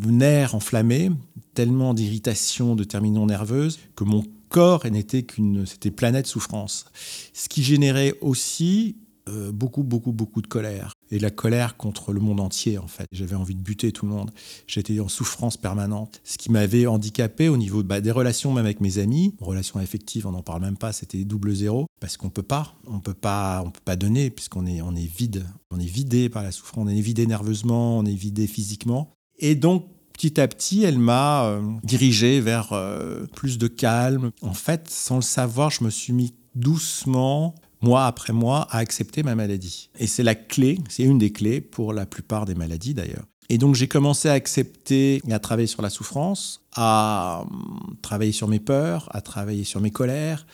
nerfs 0.08 0.56
enflammés, 0.56 1.12
tellement 1.54 1.94
d'irritation, 1.94 2.74
de 2.74 2.86
terminaux 2.86 3.26
nerveuses, 3.26 3.80
que 3.98 4.06
mon 4.06 4.24
corps 4.48 4.86
n'était 4.90 5.24
qu'une 5.24 5.66
c'était 5.66 5.92
planète 5.92 6.26
souffrance. 6.26 6.86
Ce 7.34 7.50
qui 7.50 7.62
générait 7.62 8.14
aussi 8.22 8.96
euh, 9.28 9.52
beaucoup, 9.52 9.84
beaucoup, 9.84 10.14
beaucoup 10.14 10.42
de 10.42 10.48
colère. 10.48 10.94
Et 11.12 11.20
la 11.20 11.32
colère 11.32 11.76
contre 11.76 12.14
le 12.14 12.22
monde 12.22 12.40
entier, 12.40 12.78
en 12.78 12.88
fait. 12.88 13.08
J'avais 13.12 13.36
envie 13.36 13.56
de 13.56 13.62
buter 13.62 13.92
tout 13.92 14.06
le 14.06 14.14
monde. 14.14 14.32
J'étais 14.66 14.98
en 15.02 15.10
souffrance 15.10 15.58
permanente. 15.58 16.22
Ce 16.24 16.38
qui 16.38 16.54
m'avait 16.54 16.88
handicapé 16.88 17.50
au 17.50 17.58
niveau 17.58 17.84
bah, 17.84 18.00
des 18.00 18.12
relations, 18.12 18.54
même 18.54 18.64
avec 18.64 18.80
mes 18.80 19.00
amis. 19.00 19.36
Relations 19.42 19.82
affectives, 19.82 20.26
on 20.26 20.32
n'en 20.32 20.44
parle 20.44 20.62
même 20.62 20.78
pas, 20.78 20.94
c'était 20.94 21.26
double 21.26 21.54
zéro. 21.54 21.88
Parce 22.00 22.18
qu'on 22.18 22.30
peut 22.30 22.44
pas. 22.44 22.76
On 22.88 23.00
peut 23.00 23.14
pas, 23.14 23.62
on 23.66 23.72
peut 23.72 23.82
pas 23.84 23.96
donner, 23.96 24.30
puisqu'on 24.30 24.66
est, 24.66 24.82
vide. 25.06 25.46
On 25.72 25.80
est 25.80 25.86
vidé 25.86 26.30
par 26.30 26.44
la 26.44 26.52
souffrance. 26.52 26.86
On 26.86 26.88
est 26.88 27.02
vidé 27.02 27.28
nerveusement, 27.28 27.98
on 27.98 28.06
est 28.06 28.14
vidé 28.14 28.48
physiquement. 28.48 29.12
Et 29.38 29.56
donc, 29.56 29.88
petit 30.14 30.40
à 30.40 30.48
petit, 30.48 30.84
elle 30.84 31.00
m'a 31.00 31.46
euh, 31.46 31.62
dirigé 31.84 32.42
vers 32.42 32.74
euh, 32.74 33.26
plus 33.36 33.58
de 33.58 33.68
calme. 33.68 34.32
En 34.42 34.54
fait, 34.54 34.90
sans 34.90 35.18
le 35.18 35.22
savoir, 35.22 35.70
je 35.70 35.84
me 35.84 35.90
suis 35.90 36.14
mis 36.14 36.34
doucement 36.56 37.56
mois 37.82 38.06
après 38.06 38.34
mois, 38.34 38.68
à 38.72 38.78
accepter 38.80 39.24
ma 39.24 39.36
maladie. 39.36 39.90
Et 40.00 40.08
c'est 40.08 40.24
la 40.24 40.36
clé, 40.36 40.80
c'est 40.90 41.04
une 41.04 41.18
des 41.18 41.32
clés 41.32 41.62
pour 41.62 41.94
la 41.94 42.06
plupart 42.06 42.46
des 42.46 42.56
maladies 42.56 42.94
d'ailleurs. 42.94 43.26
Et 43.50 43.58
donc 43.58 43.76
j'ai 43.76 43.88
commencé 43.88 44.30
à 44.30 44.34
accepter 44.34 45.22
et 45.28 45.34
à 45.34 45.40
travailler 45.40 45.68
sur 45.68 45.82
la 45.82 45.90
souffrance, 45.90 46.62
à 46.76 47.46
hum, 47.50 47.96
travailler 48.02 48.32
sur 48.32 48.48
mes 48.48 48.60
peurs, 48.60 49.10
à 49.16 49.22
travailler 49.22 49.64
sur 49.64 49.82
mes 49.82 49.92
colères. 49.92 50.46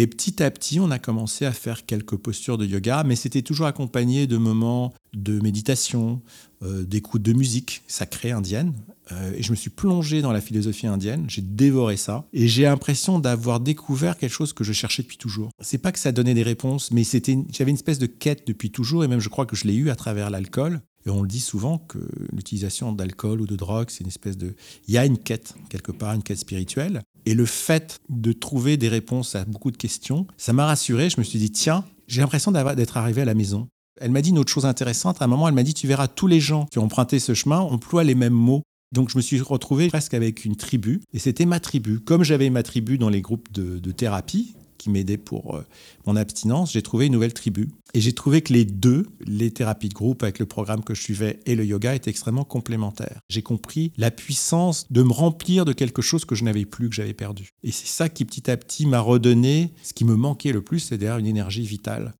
Et 0.00 0.06
petit 0.06 0.44
à 0.44 0.50
petit, 0.52 0.78
on 0.78 0.92
a 0.92 1.00
commencé 1.00 1.44
à 1.44 1.50
faire 1.50 1.84
quelques 1.84 2.14
postures 2.14 2.56
de 2.56 2.64
yoga, 2.64 3.02
mais 3.04 3.16
c'était 3.16 3.42
toujours 3.42 3.66
accompagné 3.66 4.28
de 4.28 4.36
moments 4.36 4.94
de 5.12 5.40
méditation, 5.40 6.22
euh, 6.62 6.84
d'écoute 6.84 7.22
de 7.22 7.32
musique 7.32 7.82
sacrée 7.88 8.30
indienne. 8.30 8.74
Euh, 9.12 9.32
et 9.36 9.42
je 9.42 9.50
me 9.50 9.56
suis 9.56 9.70
plongé 9.70 10.22
dans 10.22 10.32
la 10.32 10.40
philosophie 10.40 10.86
indienne, 10.86 11.24
j'ai 11.28 11.42
dévoré 11.42 11.96
ça, 11.96 12.26
et 12.32 12.48
j'ai 12.48 12.64
l'impression 12.64 13.18
d'avoir 13.18 13.60
découvert 13.60 14.16
quelque 14.16 14.32
chose 14.32 14.52
que 14.52 14.64
je 14.64 14.72
cherchais 14.72 15.02
depuis 15.02 15.16
toujours. 15.16 15.50
C'est 15.62 15.78
pas 15.78 15.92
que 15.92 15.98
ça 15.98 16.12
donnait 16.12 16.34
des 16.34 16.42
réponses, 16.42 16.90
mais 16.90 17.04
c'était, 17.04 17.38
j'avais 17.52 17.70
une 17.70 17.76
espèce 17.76 17.98
de 17.98 18.06
quête 18.06 18.46
depuis 18.46 18.70
toujours, 18.70 19.04
et 19.04 19.08
même 19.08 19.20
je 19.20 19.28
crois 19.28 19.46
que 19.46 19.56
je 19.56 19.66
l'ai 19.66 19.74
eu 19.74 19.90
à 19.90 19.96
travers 19.96 20.30
l'alcool. 20.30 20.80
Et 21.06 21.10
on 21.10 21.22
le 21.22 21.28
dit 21.28 21.40
souvent 21.40 21.78
que 21.78 21.98
l'utilisation 22.32 22.92
d'alcool 22.92 23.40
ou 23.40 23.46
de 23.46 23.56
drogue, 23.56 23.86
c'est 23.88 24.00
une 24.00 24.08
espèce 24.08 24.36
de... 24.36 24.54
Il 24.88 24.94
y 24.94 24.98
a 24.98 25.06
une 25.06 25.16
quête, 25.16 25.54
quelque 25.70 25.92
part, 25.92 26.12
une 26.12 26.22
quête 26.22 26.38
spirituelle. 26.38 27.00
Et 27.24 27.34
le 27.34 27.46
fait 27.46 27.98
de 28.10 28.32
trouver 28.32 28.76
des 28.76 28.88
réponses 28.88 29.34
à 29.34 29.44
beaucoup 29.44 29.70
de 29.70 29.76
questions, 29.76 30.26
ça 30.36 30.52
m'a 30.52 30.66
rassuré. 30.66 31.08
Je 31.08 31.18
me 31.18 31.24
suis 31.24 31.38
dit, 31.38 31.50
tiens, 31.50 31.84
j'ai 32.08 32.20
l'impression 32.20 32.52
d'être 32.52 32.96
arrivé 32.96 33.22
à 33.22 33.24
la 33.24 33.34
maison. 33.34 33.68
Elle 34.00 34.10
m'a 34.10 34.22
dit 34.22 34.30
une 34.30 34.38
autre 34.38 34.52
chose 34.52 34.66
intéressante. 34.66 35.22
À 35.22 35.24
un 35.24 35.28
moment, 35.28 35.48
elle 35.48 35.54
m'a 35.54 35.62
dit, 35.62 35.72
tu 35.72 35.86
verras, 35.86 36.08
tous 36.08 36.26
les 36.26 36.40
gens 36.40 36.66
qui 36.66 36.78
ont 36.78 36.84
emprunté 36.84 37.18
ce 37.20 37.32
chemin 37.32 37.60
emploient 37.60 38.04
les 38.04 38.14
mêmes 38.14 38.34
mots. 38.34 38.62
Donc 38.92 39.10
je 39.10 39.16
me 39.16 39.22
suis 39.22 39.40
retrouvé 39.40 39.88
presque 39.88 40.14
avec 40.14 40.44
une 40.44 40.56
tribu, 40.56 41.00
et 41.12 41.18
c'était 41.18 41.46
ma 41.46 41.60
tribu. 41.60 42.00
Comme 42.00 42.24
j'avais 42.24 42.50
ma 42.50 42.62
tribu 42.62 42.98
dans 42.98 43.10
les 43.10 43.20
groupes 43.20 43.52
de, 43.52 43.92
thérapie, 43.92 44.54
qui 44.78 44.90
m'aidaient 44.90 45.18
pour 45.18 45.56
euh, 45.56 45.66
mon 46.06 46.14
abstinence, 46.14 46.72
j'ai 46.72 46.82
trouvé 46.82 47.06
une 47.06 47.12
nouvelle 47.12 47.34
tribu. 47.34 47.68
Et 47.94 48.00
j'ai 48.00 48.12
trouvé 48.12 48.42
que 48.42 48.52
les 48.52 48.64
deux, 48.64 49.06
les 49.26 49.50
thérapies 49.50 49.88
de 49.88 49.94
groupe 49.94 50.22
avec 50.22 50.38
le 50.38 50.46
programme 50.46 50.84
que 50.84 50.94
je 50.94 51.02
suivais 51.02 51.40
et 51.46 51.56
le 51.56 51.64
yoga, 51.64 51.96
étaient 51.96 52.10
extrêmement 52.10 52.44
complémentaires. 52.44 53.20
J'ai 53.28 53.42
compris 53.42 53.92
la 53.96 54.12
puissance 54.12 54.86
de 54.90 55.02
me 55.02 55.12
remplir 55.12 55.64
de 55.64 55.72
quelque 55.72 56.00
chose 56.00 56.24
que 56.24 56.36
je 56.36 56.44
n'avais 56.44 56.64
plus, 56.64 56.88
que 56.88 56.94
j'avais 56.94 57.12
perdu. 57.12 57.50
Et 57.64 57.72
c'est 57.72 57.88
ça 57.88 58.08
qui 58.08 58.24
petit 58.24 58.50
à 58.50 58.56
petit 58.56 58.86
m'a 58.86 59.00
redonné 59.00 59.72
ce 59.82 59.92
qui 59.92 60.04
me 60.04 60.14
manquait 60.14 60.52
le 60.52 60.62
plus, 60.62 60.78
c'est-à-dire 60.78 61.18
une 61.18 61.26
énergie 61.26 61.66
vitale. 61.66 62.14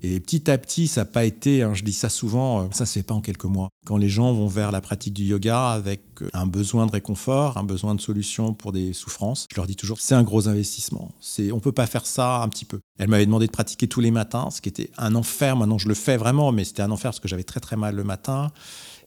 Et 0.00 0.18
petit 0.20 0.50
à 0.50 0.58
petit, 0.58 0.88
ça 0.88 1.02
n'a 1.02 1.04
pas 1.04 1.24
été, 1.24 1.62
hein, 1.62 1.74
je 1.74 1.84
dis 1.84 1.92
ça 1.92 2.08
souvent, 2.08 2.62
euh, 2.62 2.66
ça 2.72 2.86
se 2.86 2.94
fait 2.94 3.02
pas 3.02 3.14
en 3.14 3.20
quelques 3.20 3.44
mois. 3.44 3.68
Quand 3.86 3.96
les 3.96 4.08
gens 4.08 4.32
vont 4.32 4.48
vers 4.48 4.72
la 4.72 4.80
pratique 4.80 5.14
du 5.14 5.24
yoga 5.24 5.70
avec 5.70 6.02
euh, 6.22 6.28
un 6.32 6.46
besoin 6.46 6.86
de 6.86 6.92
réconfort, 6.92 7.56
un 7.56 7.62
besoin 7.62 7.94
de 7.94 8.00
solution 8.00 8.52
pour 8.52 8.72
des 8.72 8.94
souffrances, 8.94 9.46
je 9.50 9.56
leur 9.56 9.66
dis 9.66 9.76
toujours, 9.76 10.00
c'est 10.00 10.14
un 10.14 10.24
gros 10.24 10.48
investissement. 10.48 11.12
C'est, 11.20 11.52
on 11.52 11.60
peut 11.60 11.72
pas 11.72 11.86
faire 11.86 12.06
ça 12.06 12.42
un 12.42 12.48
petit 12.48 12.64
peu. 12.64 12.80
Elle 12.98 13.08
m'avait 13.08 13.26
demandé 13.26 13.46
de 13.46 13.52
pratiquer 13.52 13.86
tous 13.86 14.00
les 14.00 14.10
matins, 14.10 14.50
ce 14.50 14.60
qui 14.60 14.68
était 14.68 14.90
un 14.98 15.14
enfer. 15.14 15.56
Maintenant, 15.56 15.78
je 15.78 15.88
le 15.88 15.94
fais 15.94 16.16
vraiment, 16.16 16.50
mais 16.50 16.64
c'était 16.64 16.82
un 16.82 16.90
enfer 16.90 17.10
parce 17.10 17.20
que 17.20 17.28
j'avais 17.28 17.44
très 17.44 17.60
très 17.60 17.76
mal 17.76 17.94
le 17.94 18.04
matin. 18.04 18.50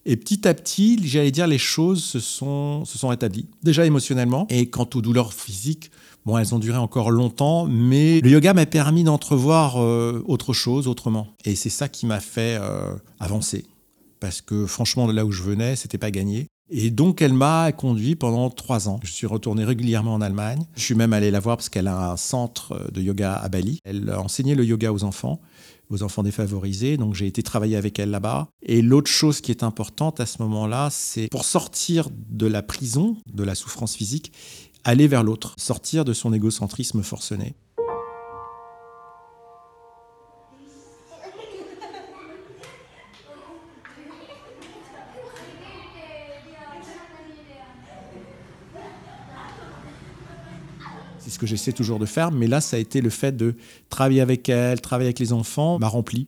Et 0.05 0.17
petit 0.17 0.47
à 0.47 0.53
petit, 0.53 0.99
j'allais 1.03 1.31
dire, 1.31 1.47
les 1.47 1.57
choses 1.57 2.03
se 2.03 2.19
sont, 2.19 2.85
se 2.85 2.97
sont 2.97 3.07
rétablies. 3.07 3.47
Déjà 3.63 3.85
émotionnellement. 3.85 4.45
Et 4.49 4.69
quant 4.69 4.87
aux 4.93 5.01
douleurs 5.01 5.33
physiques, 5.33 5.91
bon, 6.25 6.37
elles 6.37 6.53
ont 6.53 6.59
duré 6.59 6.77
encore 6.77 7.11
longtemps, 7.11 7.65
mais 7.65 8.19
le 8.21 8.29
yoga 8.29 8.53
m'a 8.53 8.65
permis 8.65 9.03
d'entrevoir 9.03 9.81
euh, 9.81 10.23
autre 10.27 10.53
chose, 10.53 10.87
autrement. 10.87 11.27
Et 11.45 11.55
c'est 11.55 11.69
ça 11.69 11.87
qui 11.87 12.05
m'a 12.05 12.19
fait 12.19 12.57
euh, 12.59 12.93
avancer. 13.19 13.65
Parce 14.19 14.41
que 14.41 14.65
franchement, 14.65 15.07
de 15.07 15.13
là 15.13 15.25
où 15.25 15.31
je 15.31 15.43
venais, 15.43 15.75
c'était 15.75 15.97
pas 15.97 16.11
gagné. 16.11 16.47
Et 16.71 16.89
donc, 16.89 17.21
elle 17.21 17.33
m'a 17.33 17.71
conduit 17.71 18.15
pendant 18.15 18.49
trois 18.49 18.89
ans. 18.89 18.99
Je 19.03 19.11
suis 19.11 19.27
retourné 19.27 19.63
régulièrement 19.63 20.15
en 20.15 20.21
Allemagne. 20.21 20.65
Je 20.75 20.81
suis 20.81 20.95
même 20.95 21.13
allé 21.13 21.29
la 21.29 21.39
voir 21.39 21.57
parce 21.57 21.69
qu'elle 21.69 21.87
a 21.87 22.11
un 22.11 22.17
centre 22.17 22.91
de 22.91 23.01
yoga 23.01 23.35
à 23.35 23.49
Bali. 23.49 23.79
Elle 23.85 24.11
enseignait 24.11 24.55
le 24.55 24.65
yoga 24.65 24.91
aux 24.91 25.03
enfants 25.03 25.39
aux 25.89 26.03
enfants 26.03 26.23
défavorisés. 26.23 26.97
Donc 26.97 27.13
j'ai 27.15 27.27
été 27.27 27.43
travailler 27.43 27.75
avec 27.75 27.99
elle 27.99 28.09
là-bas. 28.09 28.47
Et 28.63 28.81
l'autre 28.81 29.09
chose 29.09 29.41
qui 29.41 29.51
est 29.51 29.63
importante 29.63 30.19
à 30.19 30.25
ce 30.25 30.41
moment-là, 30.41 30.89
c'est 30.91 31.27
pour 31.29 31.45
sortir 31.45 32.09
de 32.11 32.47
la 32.47 32.61
prison, 32.61 33.17
de 33.31 33.43
la 33.43 33.55
souffrance 33.55 33.95
physique, 33.95 34.31
aller 34.85 35.07
vers 35.07 35.23
l'autre, 35.23 35.55
sortir 35.57 36.05
de 36.05 36.13
son 36.13 36.31
égocentrisme 36.31 37.01
forcené. 37.01 37.55
C'est 51.17 51.31
ce 51.31 51.39
que 51.39 51.47
j'essaie 51.47 51.73
toujours 51.73 51.97
de 51.97 52.05
faire, 52.05 52.31
mais 52.31 52.45
là, 52.45 52.61
ça 52.61 52.77
a 52.77 52.79
été 52.79 53.01
le 53.01 53.09
fait 53.09 53.35
de 53.35 53.55
travailler 53.89 54.21
avec 54.21 54.47
elle, 54.47 54.79
travailler 54.79 55.07
avec 55.07 55.17
les 55.17 55.33
enfants, 55.33 55.79
m'a 55.79 55.87
rempli. 55.87 56.27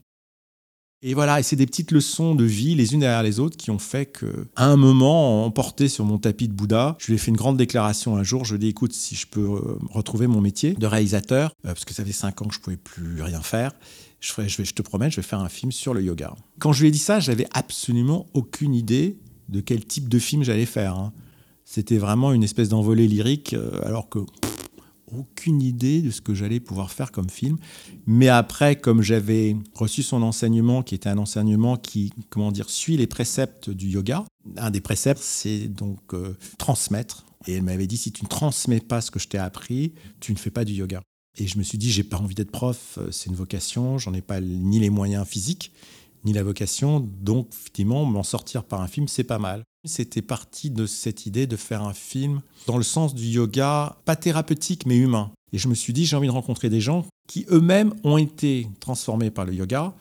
Et 1.00 1.14
voilà, 1.14 1.38
et 1.38 1.44
c'est 1.44 1.54
des 1.54 1.66
petites 1.66 1.92
leçons 1.92 2.34
de 2.34 2.44
vie, 2.44 2.74
les 2.74 2.92
unes 2.92 3.00
derrière 3.00 3.22
les 3.22 3.38
autres, 3.38 3.56
qui 3.56 3.70
ont 3.70 3.78
fait 3.78 4.06
que, 4.06 4.48
un 4.56 4.76
moment, 4.76 5.44
emporté 5.44 5.88
sur 5.88 6.04
mon 6.04 6.18
tapis 6.18 6.48
de 6.48 6.52
Bouddha, 6.52 6.96
je 6.98 7.06
lui 7.06 7.14
ai 7.14 7.18
fait 7.18 7.30
une 7.30 7.36
grande 7.36 7.56
déclaration 7.56 8.16
un 8.16 8.24
jour. 8.24 8.44
Je 8.44 8.54
lui 8.54 8.56
ai 8.56 8.58
dit, 8.58 8.68
écoute, 8.68 8.92
si 8.92 9.14
je 9.14 9.28
peux 9.28 9.40
euh, 9.40 9.78
retrouver 9.90 10.26
mon 10.26 10.40
métier 10.40 10.74
de 10.74 10.86
réalisateur, 10.86 11.52
euh, 11.64 11.68
parce 11.68 11.84
que 11.84 11.94
ça 11.94 12.04
fait 12.04 12.10
cinq 12.10 12.42
ans 12.42 12.46
que 12.46 12.54
je 12.54 12.58
pouvais 12.58 12.76
plus 12.76 13.22
rien 13.22 13.42
faire, 13.42 13.72
je, 14.18 14.32
je, 14.48 14.56
vais, 14.56 14.64
te 14.64 14.82
promets, 14.82 15.08
je 15.08 15.16
vais 15.16 15.22
faire 15.22 15.38
un 15.38 15.48
film 15.48 15.70
sur 15.70 15.94
le 15.94 16.02
yoga. 16.02 16.34
Quand 16.58 16.72
je 16.72 16.80
lui 16.80 16.88
ai 16.88 16.90
dit 16.90 16.98
ça, 16.98 17.20
j'avais 17.20 17.46
absolument 17.52 18.26
aucune 18.34 18.74
idée 18.74 19.18
de 19.48 19.60
quel 19.60 19.84
type 19.84 20.08
de 20.08 20.18
film 20.18 20.42
j'allais 20.42 20.66
faire. 20.66 20.96
Hein. 20.96 21.12
C'était 21.64 21.98
vraiment 21.98 22.32
une 22.32 22.42
espèce 22.42 22.70
d'envolée 22.70 23.06
lyrique, 23.06 23.54
euh, 23.54 23.70
alors 23.84 24.08
que 24.08 24.18
aucune 25.12 25.62
idée 25.62 26.02
de 26.02 26.10
ce 26.10 26.20
que 26.20 26.34
j'allais 26.34 26.60
pouvoir 26.60 26.90
faire 26.90 27.12
comme 27.12 27.30
film. 27.30 27.56
Mais 28.06 28.28
après, 28.28 28.76
comme 28.76 29.02
j'avais 29.02 29.56
reçu 29.74 30.02
son 30.02 30.22
enseignement, 30.22 30.82
qui 30.82 30.94
était 30.94 31.08
un 31.08 31.18
enseignement 31.18 31.76
qui, 31.76 32.12
comment 32.30 32.52
dire, 32.52 32.70
suit 32.70 32.96
les 32.96 33.06
préceptes 33.06 33.70
du 33.70 33.88
yoga, 33.88 34.24
un 34.56 34.70
des 34.70 34.80
préceptes, 34.80 35.22
c'est 35.22 35.68
donc 35.68 36.14
euh, 36.14 36.36
transmettre. 36.58 37.24
Et 37.46 37.54
elle 37.54 37.62
m'avait 37.62 37.86
dit, 37.86 37.96
si 37.96 38.12
tu 38.12 38.24
ne 38.24 38.28
transmets 38.28 38.80
pas 38.80 39.00
ce 39.00 39.10
que 39.10 39.18
je 39.18 39.28
t'ai 39.28 39.38
appris, 39.38 39.94
tu 40.20 40.32
ne 40.32 40.38
fais 40.38 40.50
pas 40.50 40.64
du 40.64 40.72
yoga. 40.74 41.02
Et 41.36 41.46
je 41.46 41.58
me 41.58 41.62
suis 41.62 41.78
dit, 41.78 41.90
j'ai 41.90 42.04
pas 42.04 42.18
envie 42.18 42.34
d'être 42.34 42.50
prof, 42.50 42.98
euh, 42.98 43.10
c'est 43.10 43.30
une 43.30 43.36
vocation, 43.36 43.98
j'en 43.98 44.12
ai 44.12 44.22
pas 44.22 44.40
ni 44.40 44.80
les 44.80 44.90
moyens 44.90 45.26
physiques, 45.26 45.72
ni 46.24 46.32
la 46.32 46.42
vocation. 46.42 47.00
Donc, 47.00 47.48
effectivement, 47.52 48.04
m'en 48.04 48.24
sortir 48.24 48.64
par 48.64 48.80
un 48.80 48.88
film, 48.88 49.06
c'est 49.08 49.24
pas 49.24 49.38
mal. 49.38 49.62
C'était 49.88 50.22
parti 50.22 50.70
de 50.70 50.86
cette 50.86 51.26
idée 51.26 51.46
de 51.46 51.56
faire 51.56 51.82
un 51.82 51.94
film 51.94 52.40
dans 52.66 52.76
le 52.76 52.84
sens 52.84 53.14
du 53.14 53.24
yoga, 53.24 53.96
pas 54.04 54.16
thérapeutique 54.16 54.86
mais 54.86 54.96
humain. 54.96 55.32
Et 55.52 55.58
je 55.58 55.68
me 55.68 55.74
suis 55.74 55.92
dit, 55.92 56.04
j'ai 56.04 56.16
envie 56.16 56.28
de 56.28 56.32
rencontrer 56.32 56.68
des 56.68 56.80
gens 56.80 57.06
qui 57.26 57.46
eux-mêmes 57.50 57.94
ont 58.04 58.18
été 58.18 58.68
transformés 58.80 59.30
par 59.30 59.44
le 59.44 59.54
yoga 59.54 59.94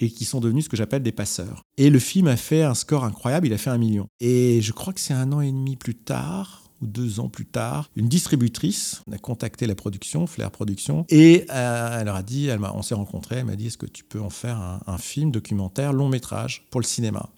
et 0.00 0.10
qui 0.10 0.24
sont 0.24 0.40
devenus 0.40 0.64
ce 0.64 0.68
que 0.68 0.76
j'appelle 0.76 1.02
des 1.02 1.12
passeurs. 1.12 1.62
Et 1.76 1.90
le 1.90 1.98
film 1.98 2.26
a 2.28 2.36
fait 2.36 2.62
un 2.62 2.74
score 2.74 3.04
incroyable, 3.04 3.46
il 3.46 3.52
a 3.52 3.58
fait 3.58 3.70
un 3.70 3.78
million. 3.78 4.06
Et 4.20 4.60
je 4.62 4.72
crois 4.72 4.92
que 4.92 5.00
c'est 5.00 5.14
un 5.14 5.32
an 5.32 5.40
et 5.40 5.50
demi 5.50 5.76
plus 5.76 5.94
tard, 5.94 6.62
ou 6.80 6.86
deux 6.86 7.20
ans 7.20 7.28
plus 7.28 7.44
tard, 7.44 7.90
une 7.96 8.08
distributrice 8.08 9.02
a 9.12 9.18
contacté 9.18 9.66
la 9.66 9.74
production, 9.74 10.26
Flair 10.26 10.50
Productions, 10.50 11.04
et 11.10 11.44
euh, 11.50 11.98
elle 12.00 12.06
leur 12.06 12.16
a 12.16 12.22
dit, 12.22 12.48
on 12.74 12.82
s'est 12.82 12.94
rencontrés, 12.94 13.36
elle 13.36 13.44
m'a 13.44 13.56
dit, 13.56 13.66
est-ce 13.66 13.76
que 13.76 13.86
tu 13.86 14.04
peux 14.04 14.20
en 14.20 14.30
faire 14.30 14.56
un, 14.56 14.80
un 14.86 14.98
film 14.98 15.30
documentaire, 15.30 15.92
long 15.92 16.08
métrage, 16.08 16.66
pour 16.70 16.80
le 16.80 16.86
cinéma? 16.86 17.28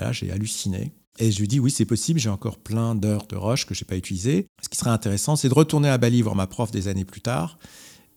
Là, 0.00 0.12
j'ai 0.12 0.30
halluciné. 0.30 0.92
Et 1.18 1.30
je 1.30 1.40
lui 1.40 1.48
dis 1.48 1.60
oui, 1.60 1.70
c'est 1.70 1.84
possible, 1.84 2.18
j'ai 2.18 2.30
encore 2.30 2.58
plein 2.58 2.94
d'heures 2.94 3.26
de 3.26 3.36
roche 3.36 3.66
que 3.66 3.74
je 3.74 3.82
n'ai 3.82 3.86
pas 3.86 3.96
utilisées. 3.96 4.46
Ce 4.62 4.68
qui 4.68 4.78
serait 4.78 4.90
intéressant, 4.90 5.36
c'est 5.36 5.48
de 5.48 5.54
retourner 5.54 5.88
à 5.88 5.98
Bali 5.98 6.22
voir 6.22 6.34
ma 6.34 6.46
prof 6.46 6.70
des 6.70 6.88
années 6.88 7.04
plus 7.04 7.20
tard 7.20 7.58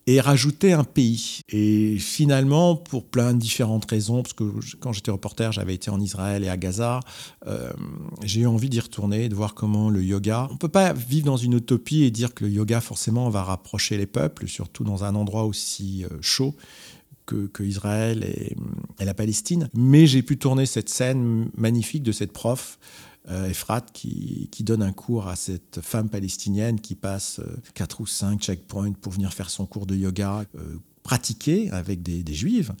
et 0.06 0.20
rajouter 0.20 0.72
un 0.72 0.84
pays. 0.84 1.40
Et 1.48 1.98
finalement, 1.98 2.76
pour 2.76 3.06
plein 3.06 3.34
de 3.34 3.38
différentes 3.38 3.90
raisons, 3.90 4.22
parce 4.22 4.34
que 4.34 4.44
quand 4.78 4.92
j'étais 4.92 5.10
reporter, 5.10 5.50
j'avais 5.50 5.74
été 5.74 5.90
en 5.90 6.00
Israël 6.00 6.44
et 6.44 6.48
à 6.48 6.56
Gaza, 6.56 7.00
euh, 7.46 7.72
j'ai 8.22 8.42
eu 8.42 8.46
envie 8.46 8.70
d'y 8.70 8.78
retourner, 8.78 9.28
de 9.28 9.34
voir 9.34 9.54
comment 9.54 9.90
le 9.90 10.02
yoga... 10.04 10.46
On 10.50 10.54
ne 10.54 10.58
peut 10.58 10.68
pas 10.68 10.92
vivre 10.92 11.26
dans 11.26 11.36
une 11.36 11.54
utopie 11.54 12.04
et 12.04 12.12
dire 12.12 12.34
que 12.34 12.44
le 12.44 12.50
yoga, 12.50 12.80
forcément, 12.80 13.28
va 13.30 13.42
rapprocher 13.42 13.96
les 13.96 14.06
peuples, 14.06 14.46
surtout 14.46 14.84
dans 14.84 15.02
un 15.02 15.16
endroit 15.16 15.44
aussi 15.44 16.04
euh, 16.04 16.16
chaud 16.20 16.54
que, 17.26 17.62
Israël 17.62 18.24
et, 18.24 18.56
la 19.04 19.14
Palestine. 19.14 19.68
Mais 19.74 20.06
j'ai 20.06 20.22
pu 20.22 20.38
tourner 20.38 20.66
cette 20.66 20.88
scène 20.88 21.50
magnifique 21.56 22.02
de 22.02 22.12
cette 22.12 22.32
prof. 22.32 22.78
Euh, 23.28 23.50
Efrat 23.50 23.80
qui, 23.92 24.48
donne 24.60 24.82
un 24.82 24.92
cours 24.92 25.26
à 25.26 25.34
cette 25.34 25.80
femme 25.82 26.08
palestinienne 26.08 26.80
qui 26.80 26.94
passe 26.94 27.40
euh, 27.40 27.56
quatre 27.74 28.00
ou 28.00 28.06
cinq 28.06 28.40
checkpoints 28.40 28.92
pour 28.92 29.12
venir 29.12 29.34
faire 29.34 29.50
son 29.50 29.66
cours 29.66 29.86
de 29.86 29.96
yoga 29.96 30.44
euh, 30.54 30.76
pratiqué 31.02 31.68
avec 31.70 32.02
des, 32.02 32.34
juives. 32.34 32.72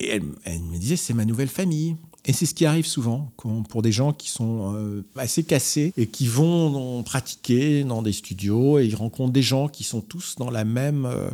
Et 0.00 0.08
elle, 0.08 0.22
elle 0.44 0.60
me 0.60 0.78
disait, 0.78 0.96
c'est 0.96 1.14
ma 1.14 1.26
nouvelle 1.26 1.48
famille. 1.48 1.96
Et 2.26 2.32
c'est 2.32 2.44
ce 2.44 2.54
qui 2.54 2.66
arrive 2.66 2.86
souvent 2.86 3.30
pour 3.68 3.82
des 3.82 3.92
gens 3.92 4.12
qui 4.12 4.28
sont 4.28 4.74
euh, 4.74 5.04
assez 5.14 5.44
cassés 5.44 5.92
et 5.96 6.08
qui 6.08 6.26
vont 6.26 7.02
pratiquer 7.04 7.84
dans 7.84 8.02
des 8.02 8.12
studios 8.12 8.80
et 8.80 8.86
ils 8.86 8.96
rencontrent 8.96 9.32
des 9.32 9.42
gens 9.42 9.68
qui 9.68 9.84
sont 9.84 10.00
tous 10.00 10.34
dans 10.36 10.50
la 10.50 10.64
même, 10.64 11.06
euh, 11.06 11.30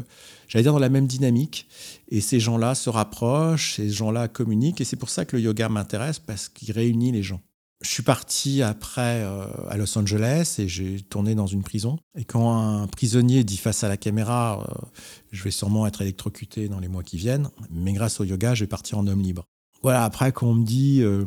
j'allais 0.53 0.65
dire 0.65 0.75
dans 0.75 0.79
la 0.79 0.91
même 0.91 1.07
dynamique. 1.07 1.67
Et 2.09 2.21
ces 2.21 2.39
gens-là 2.39 2.75
se 2.75 2.91
rapprochent, 2.91 3.77
ces 3.77 3.89
gens-là 3.89 4.29
communiquent 4.29 4.83
et 4.83 4.85
c'est 4.85 4.97
pour 4.97 5.09
ça 5.09 5.25
que 5.25 5.37
le 5.37 5.43
yoga 5.43 5.71
m'intéresse 5.71 6.19
parce 6.19 6.51
qu'il 6.51 6.71
réunit 6.73 7.11
les 7.11 7.23
gens. 7.23 7.41
Je 7.81 7.89
suis 7.89 8.03
parti 8.03 8.63
après 8.63 9.23
euh, 9.23 9.47
à 9.69 9.77
Los 9.77 9.99
Angeles 9.99 10.57
et 10.59 10.69
j'ai 10.69 11.01
tourné 11.01 11.35
dans 11.35 11.49
une 11.49 11.63
prison. 11.63 11.99
Et 12.17 12.25
quand 12.25 12.55
un 12.55 12.87
prisonnier 12.87 13.43
dit 13.43 13.57
face 13.57 13.83
à 13.83 13.89
la 13.89 13.97
caméra, 13.97 14.65
je 15.33 15.43
vais 15.43 15.51
sûrement 15.51 15.87
être 15.87 16.03
électrocuté 16.03 16.69
dans 16.69 16.79
les 16.79 16.89
mois 16.89 17.03
qui 17.03 17.17
viennent, 17.17 17.49
mais 17.71 17.93
grâce 17.93 18.21
au 18.21 18.25
yoga, 18.25 18.55
je 18.55 18.65
vais 18.65 18.69
partir 18.69 18.99
en 18.99 19.07
homme 19.07 19.23
libre. 19.23 19.47
Voilà, 19.83 20.05
après, 20.05 20.31
quand 20.31 20.47
on 20.47 20.55
me 20.55 20.65
dit, 20.65 21.01
euh, 21.03 21.25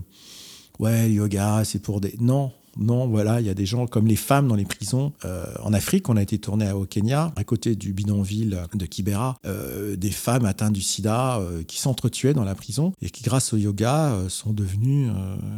ouais, 0.79 1.07
le 1.07 1.15
yoga, 1.15 1.63
c'est 1.65 1.79
pour 1.79 1.99
des. 1.99 2.15
Non, 2.19 2.53
non, 2.77 3.07
voilà, 3.07 3.41
il 3.41 3.47
y 3.47 3.49
a 3.49 3.53
des 3.53 3.65
gens 3.65 3.88
comme 3.88 4.07
les 4.07 4.15
femmes 4.15 4.47
dans 4.47 4.55
les 4.55 4.65
prisons. 4.65 5.13
Euh, 5.23 5.45
en 5.61 5.73
Afrique, 5.73 6.09
on 6.09 6.17
a 6.17 6.21
été 6.21 6.38
tourné 6.38 6.71
au 6.71 6.85
Kenya, 6.85 7.31
à 7.35 7.43
côté 7.43 7.75
du 7.75 7.93
bidonville 7.93 8.59
de 8.73 8.85
Kibera, 8.85 9.38
euh, 9.45 9.95
des 9.95 10.11
femmes 10.11 10.45
atteintes 10.45 10.73
du 10.73 10.81
sida 10.81 11.41
qui 11.67 11.79
s'entretuaient 11.79 12.33
dans 12.33 12.43
la 12.43 12.55
prison 12.55 12.93
et 13.01 13.09
qui, 13.09 13.23
grâce 13.23 13.53
au 13.53 13.57
yoga, 13.57 14.17
sont 14.29 14.53
devenues, 14.53 15.09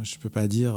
je 0.02 0.14
ne 0.14 0.20
peux 0.20 0.30
pas 0.30 0.46
dire, 0.46 0.76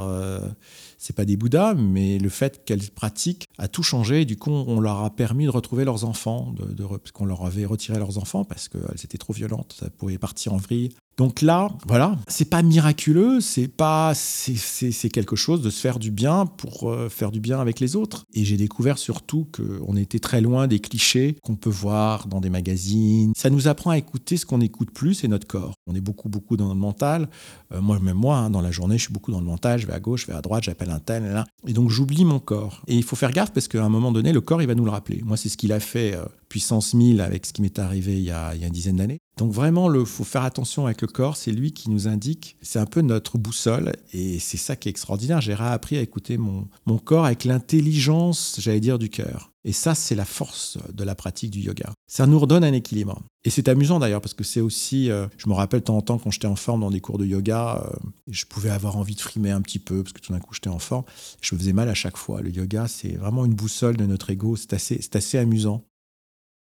c'est 0.98 1.16
pas 1.16 1.26
des 1.26 1.38
bouddhas, 1.38 1.74
mais 1.76 2.18
le 2.18 2.30
fait 2.30 2.64
qu'elles 2.66 2.90
pratiquent 2.90 3.48
a 3.58 3.68
tout 3.68 3.84
changé. 3.84 4.26
du 4.26 4.38
coup, 4.38 4.52
on 4.52 4.80
leur 4.80 5.04
a 5.04 5.10
permis 5.10 5.46
de 5.46 5.50
retrouver 5.50 5.86
leurs 5.86 6.06
enfants, 6.06 6.54
de, 6.58 6.86
qu'on 7.14 7.26
leur 7.26 7.46
avait 7.46 7.66
retiré 7.66 8.00
leurs 8.00 8.18
enfants 8.18 8.44
parce 8.44 8.70
qu'elles 8.70 9.04
étaient 9.04 9.18
trop 9.18 9.34
violentes, 9.34 9.76
ça 9.80 9.90
pouvait 9.90 10.18
partir 10.18 10.54
en 10.54 10.58
vrille. 10.58 10.90
Donc 11.18 11.42
là, 11.42 11.70
voilà, 11.86 12.18
c'est 12.28 12.50
pas 12.50 12.64
miraculeux, 12.64 13.42
c'est 13.42 13.68
pas, 13.68 14.14
c'est 14.16 15.10
quelque 15.10 15.36
chose 15.36 15.62
de 15.62 15.70
se 15.70 15.80
faire 15.80 16.00
du 16.00 16.10
bien 16.10 16.46
pour 16.46 16.90
euh, 16.90 17.10
faire 17.10 17.32
du 17.32 17.40
bien 17.40 17.60
avec 17.60 17.80
les 17.80 17.96
autres. 17.96 18.24
Et 18.34 18.44
j'ai 18.44 18.58
découvert 18.58 18.98
surtout 18.98 19.48
qu'on 19.56 19.96
était 19.98 20.20
très 20.20 20.42
loin 20.42 20.68
des 20.68 20.80
clichés 20.80 21.36
qu'on 21.44 21.56
peut 21.56 21.70
voir 21.70 22.28
dans 22.28 22.40
des 22.40 22.50
magazines. 22.50 23.34
Ça 23.38 23.50
nous 23.50 23.68
apprend 23.68 23.92
à 23.92 23.98
écouter 23.98 24.38
ce 24.38 24.46
qu'on 24.46 24.60
n'écoute 24.60 24.92
plus, 24.92 25.14
c'est 25.14 25.28
notre 25.28 25.46
corps. 25.46 25.74
On 25.86 25.94
est 25.94 26.02
beaucoup, 26.02 26.30
beaucoup 26.30 26.58
dans 26.58 26.70
le 26.70 26.80
mental. 26.80 27.30
Euh, 27.72 27.82
moi, 27.82 28.00
même 28.00 28.18
moi, 28.18 28.38
hein, 28.38 28.50
dans 28.50 28.62
la 28.62 28.72
journée, 28.72 28.98
je 28.98 29.04
suis 29.04 29.14
beaucoup 29.14 29.32
dans 29.32 29.42
le 29.42 29.46
mental. 29.46 29.80
Je 29.80 29.86
vais 29.86 29.94
à 29.94 30.00
gauche, 30.00 30.22
je 30.22 30.28
vais 30.28 30.38
à 30.38 30.42
droite, 30.42 30.64
j'appelle 30.64 30.90
un 30.90 31.00
tel, 31.00 31.24
là. 31.24 31.46
Et 31.68 31.74
donc 31.74 31.90
j'oublie 31.92 32.26
mon 32.26 32.40
corps. 32.40 32.82
Et 32.88 32.96
il 32.96 33.04
faut 33.04 33.16
faire 33.16 33.32
parce 33.50 33.68
qu'à 33.68 33.84
un 33.84 33.90
moment 33.90 34.12
donné, 34.12 34.32
le 34.32 34.42
corps, 34.42 34.62
il 34.62 34.68
va 34.68 34.76
nous 34.76 34.86
le 34.86 34.92
rappeler. 34.92 35.22
Moi, 35.24 35.38
c'est 35.38 35.50
ce 35.50 35.58
qu'il 35.58 35.74
a 35.74 35.80
fait 35.80 36.16
euh, 36.16 36.26
puissance 36.50 36.94
1000 36.94 37.22
avec 37.22 37.46
ce 37.46 37.54
qui 37.54 37.62
m'est 37.62 37.80
arrivé 37.80 38.14
il 38.14 38.24
y, 38.24 38.32
a, 38.32 38.54
il 38.54 38.62
y 38.62 38.64
a 38.64 38.68
une 38.68 38.74
dizaine 38.74 38.98
d'années. 38.98 39.20
Donc 39.38 39.52
vraiment, 39.52 39.92
il 39.94 40.06
faut 40.06 40.24
faire 40.24 40.44
attention 40.44 40.86
avec 40.86 41.02
le 41.02 41.08
corps, 41.08 41.36
c'est 41.36 41.52
lui 41.52 41.72
qui 41.72 41.90
nous 41.90 42.08
indique, 42.08 42.58
c'est 42.62 42.80
un 42.80 42.86
peu 42.86 43.02
notre 43.02 43.38
boussole, 43.38 43.94
et 44.14 44.38
c'est 44.40 44.58
ça 44.58 44.76
qui 44.76 44.88
est 44.90 44.92
extraordinaire. 44.92 45.42
J'ai 45.42 45.56
réappris 45.56 45.98
à 45.98 46.02
écouter 46.02 46.38
mon, 46.38 46.68
mon 46.86 46.98
corps 46.98 47.26
avec 47.26 47.46
l'intelligence, 47.46 48.58
j'allais 48.60 48.82
dire, 48.82 49.00
du 49.00 49.10
cœur. 49.10 49.51
Et 49.64 49.74
ça, 49.74 49.94
c'est 49.94 50.16
la 50.16 50.26
force 50.26 50.78
de 50.92 51.04
la 51.04 51.14
pratique 51.14 51.52
du 51.52 51.60
yoga. 51.60 51.92
Ça 52.08 52.26
nous 52.26 52.40
redonne 52.40 52.64
un 52.64 52.74
équilibre. 52.74 53.22
Et 53.44 53.50
c'est 53.50 53.68
amusant 53.68 54.00
d'ailleurs 54.00 54.22
parce 54.22 54.34
que 54.34 54.44
c'est 54.44 54.62
aussi, 54.62 55.12
euh, 55.12 55.28
je 55.38 55.48
me 55.50 55.54
rappelle 55.54 55.82
de 55.82 55.86
temps 55.86 55.98
en 55.98 56.02
temps 56.02 56.18
quand 56.18 56.32
j'étais 56.32 56.48
en 56.48 56.56
forme 56.56 56.82
dans 56.82 56.92
des 56.92 57.02
cours 57.02 57.18
de 57.18 57.26
yoga, 57.26 57.84
euh, 57.86 57.96
je 58.28 58.46
pouvais 58.46 58.70
avoir 58.70 58.98
envie 58.98 59.16
de 59.16 59.22
frimer 59.22 59.52
un 59.52 59.62
petit 59.62 59.80
peu 59.80 60.04
parce 60.04 60.14
que 60.14 60.22
tout 60.22 60.34
d'un 60.34 60.40
coup 60.40 60.54
j'étais 60.54 60.70
en 60.70 60.80
forme. 60.80 61.04
Je 61.42 61.54
me 61.54 61.60
faisais 61.60 61.74
mal 61.74 61.90
à 61.90 61.94
chaque 61.94 62.18
fois. 62.18 62.42
Le 62.42 62.50
yoga, 62.50 62.88
c'est 62.88 63.16
vraiment 63.16 63.46
une 63.46 63.54
boussole 63.54 63.98
de 63.98 64.06
notre 64.06 64.30
ego. 64.32 64.56
C'est 64.56 64.74
assez, 64.74 65.00
c'est 65.02 65.16
assez 65.16 65.38
amusant. 65.38 65.84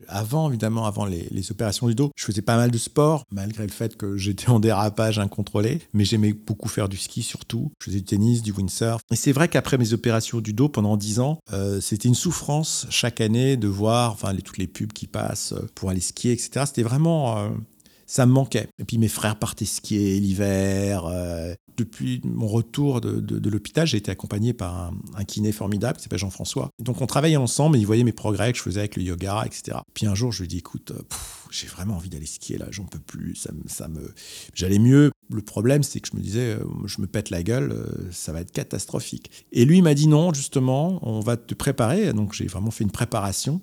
Avant, 0.08 0.50
évidemment, 0.50 0.86
avant 0.86 1.06
les, 1.06 1.52
opérations 1.52 1.88
du 1.88 1.96
dos, 1.96 2.12
je 2.16 2.24
faisais 2.24 2.42
pas 2.42 2.56
mal 2.56 2.72
de 2.72 2.78
sport, 2.78 3.26
malgré 3.32 3.64
le 3.64 3.72
fait 3.72 3.98
que 3.98 4.16
j'étais 4.18 4.50
en 4.50 4.60
dérapage 4.60 5.20
incontrôlé. 5.20 5.82
Mais 5.94 6.06
j'aimais 6.06 6.34
beaucoup 6.34 6.70
faire 6.70 6.88
du 6.88 6.98
ski 6.98 7.24
surtout. 7.24 7.72
Je 7.80 7.86
faisais 7.86 8.00
du 8.00 8.06
tennis, 8.06 8.42
du 8.42 8.52
windsurf. 8.52 9.02
Et 9.12 9.16
c'est 9.16 9.32
vrai 9.32 9.48
qu'après 9.48 9.78
mes 9.78 9.94
opérations 9.94 10.40
du 10.40 10.54
dos, 10.54 10.70
pendant 10.70 10.98
10 10.98 11.20
ans, 11.20 11.40
euh, 11.52 11.82
c'était 11.82 12.08
une 12.08 12.16
souffrance 12.16 12.88
chaque 12.90 13.22
année 13.22 13.58
de 13.58 13.68
voir 13.68 14.18
toutes 14.44 14.58
les 14.58 14.68
pubs 14.68 14.94
qui 14.94 15.08
passent 15.08 15.54
pour 15.76 15.90
aller 15.90 16.00
skier, 16.00 16.32
etc. 16.32 16.66
C'était 16.66 16.84
vraiment... 16.84 17.38
Euh, 17.38 17.50
ça 18.12 18.26
me 18.26 18.34
manquait. 18.34 18.67
Et 18.78 18.84
puis 18.84 18.97
mes 18.97 19.08
frères 19.08 19.39
partaient 19.39 19.63
skier 19.63 20.19
l'hiver. 20.19 21.06
Euh, 21.06 21.54
depuis 21.78 22.19
mon 22.26 22.45
retour 22.45 23.00
de, 23.00 23.50
l'hôpital, 23.50 23.88
j'ai 23.88 23.95
été 23.95 24.12
accompagné 24.12 24.52
par 24.52 24.91
un, 25.15 25.24
kiné 25.24 25.54
formidable 25.54 25.97
qui 25.97 26.04
s'appelle 26.04 26.19
Jean-François. 26.19 26.71
Donc 26.80 27.00
on 27.00 27.08
travaillait 27.08 27.38
ensemble 27.38 27.78
et 27.78 27.80
il 27.80 27.86
voyait 27.86 28.04
mes 28.04 28.12
progrès 28.12 28.52
que 28.52 28.58
je 28.58 28.63
faisais 28.63 28.82
avec 28.82 28.97
le 28.97 29.04
yoga, 29.04 29.43
etc. 29.45 29.78
Puis 29.93 30.08
un 30.08 30.13
jour, 30.13 30.34
je 30.34 30.41
lui 30.41 30.50
dit, 30.50 30.58
écoute, 30.58 30.91
euh, 30.91 31.02
j'ai 31.52 31.67
vraiment 31.67 31.95
envie 31.95 32.10
d'aller 32.10 32.26
skier 32.26 32.58
là, 32.58 32.65
j'en 32.69 32.84
peux 32.84 33.00
plus. 33.00 33.36
Ça, 33.36 33.52
ça 33.67 33.88
me... 33.88 34.13
J'allais 34.54 34.80
mieux. 34.80 35.12
Le 35.34 35.41
problème, 35.41 35.82
c'est 35.82 36.02
que 36.02 36.10
je 36.12 36.17
me 36.17 36.21
disais, 36.21 36.56
euh, 36.56 36.65
je 36.88 37.00
me 37.00 37.08
pète 37.08 37.30
la 37.30 37.43
gueule, 37.43 37.74
ça 38.12 38.34
va 38.34 38.41
être 38.41 38.52
catastrophique. 38.52 39.32
Et 39.54 39.63
lui 39.63 39.82
m'a 39.82 39.93
dit 39.93 40.10
non, 40.10 40.34
justement, 40.34 41.00
on 41.02 41.21
va 41.21 41.38
te 41.38 41.54
préparer. 41.54 42.12
Donc 42.12 42.34
j'ai 42.34 42.47
vraiment 42.47 42.71
fait 42.71 42.84
une 42.84 42.91
préparation 42.91 43.62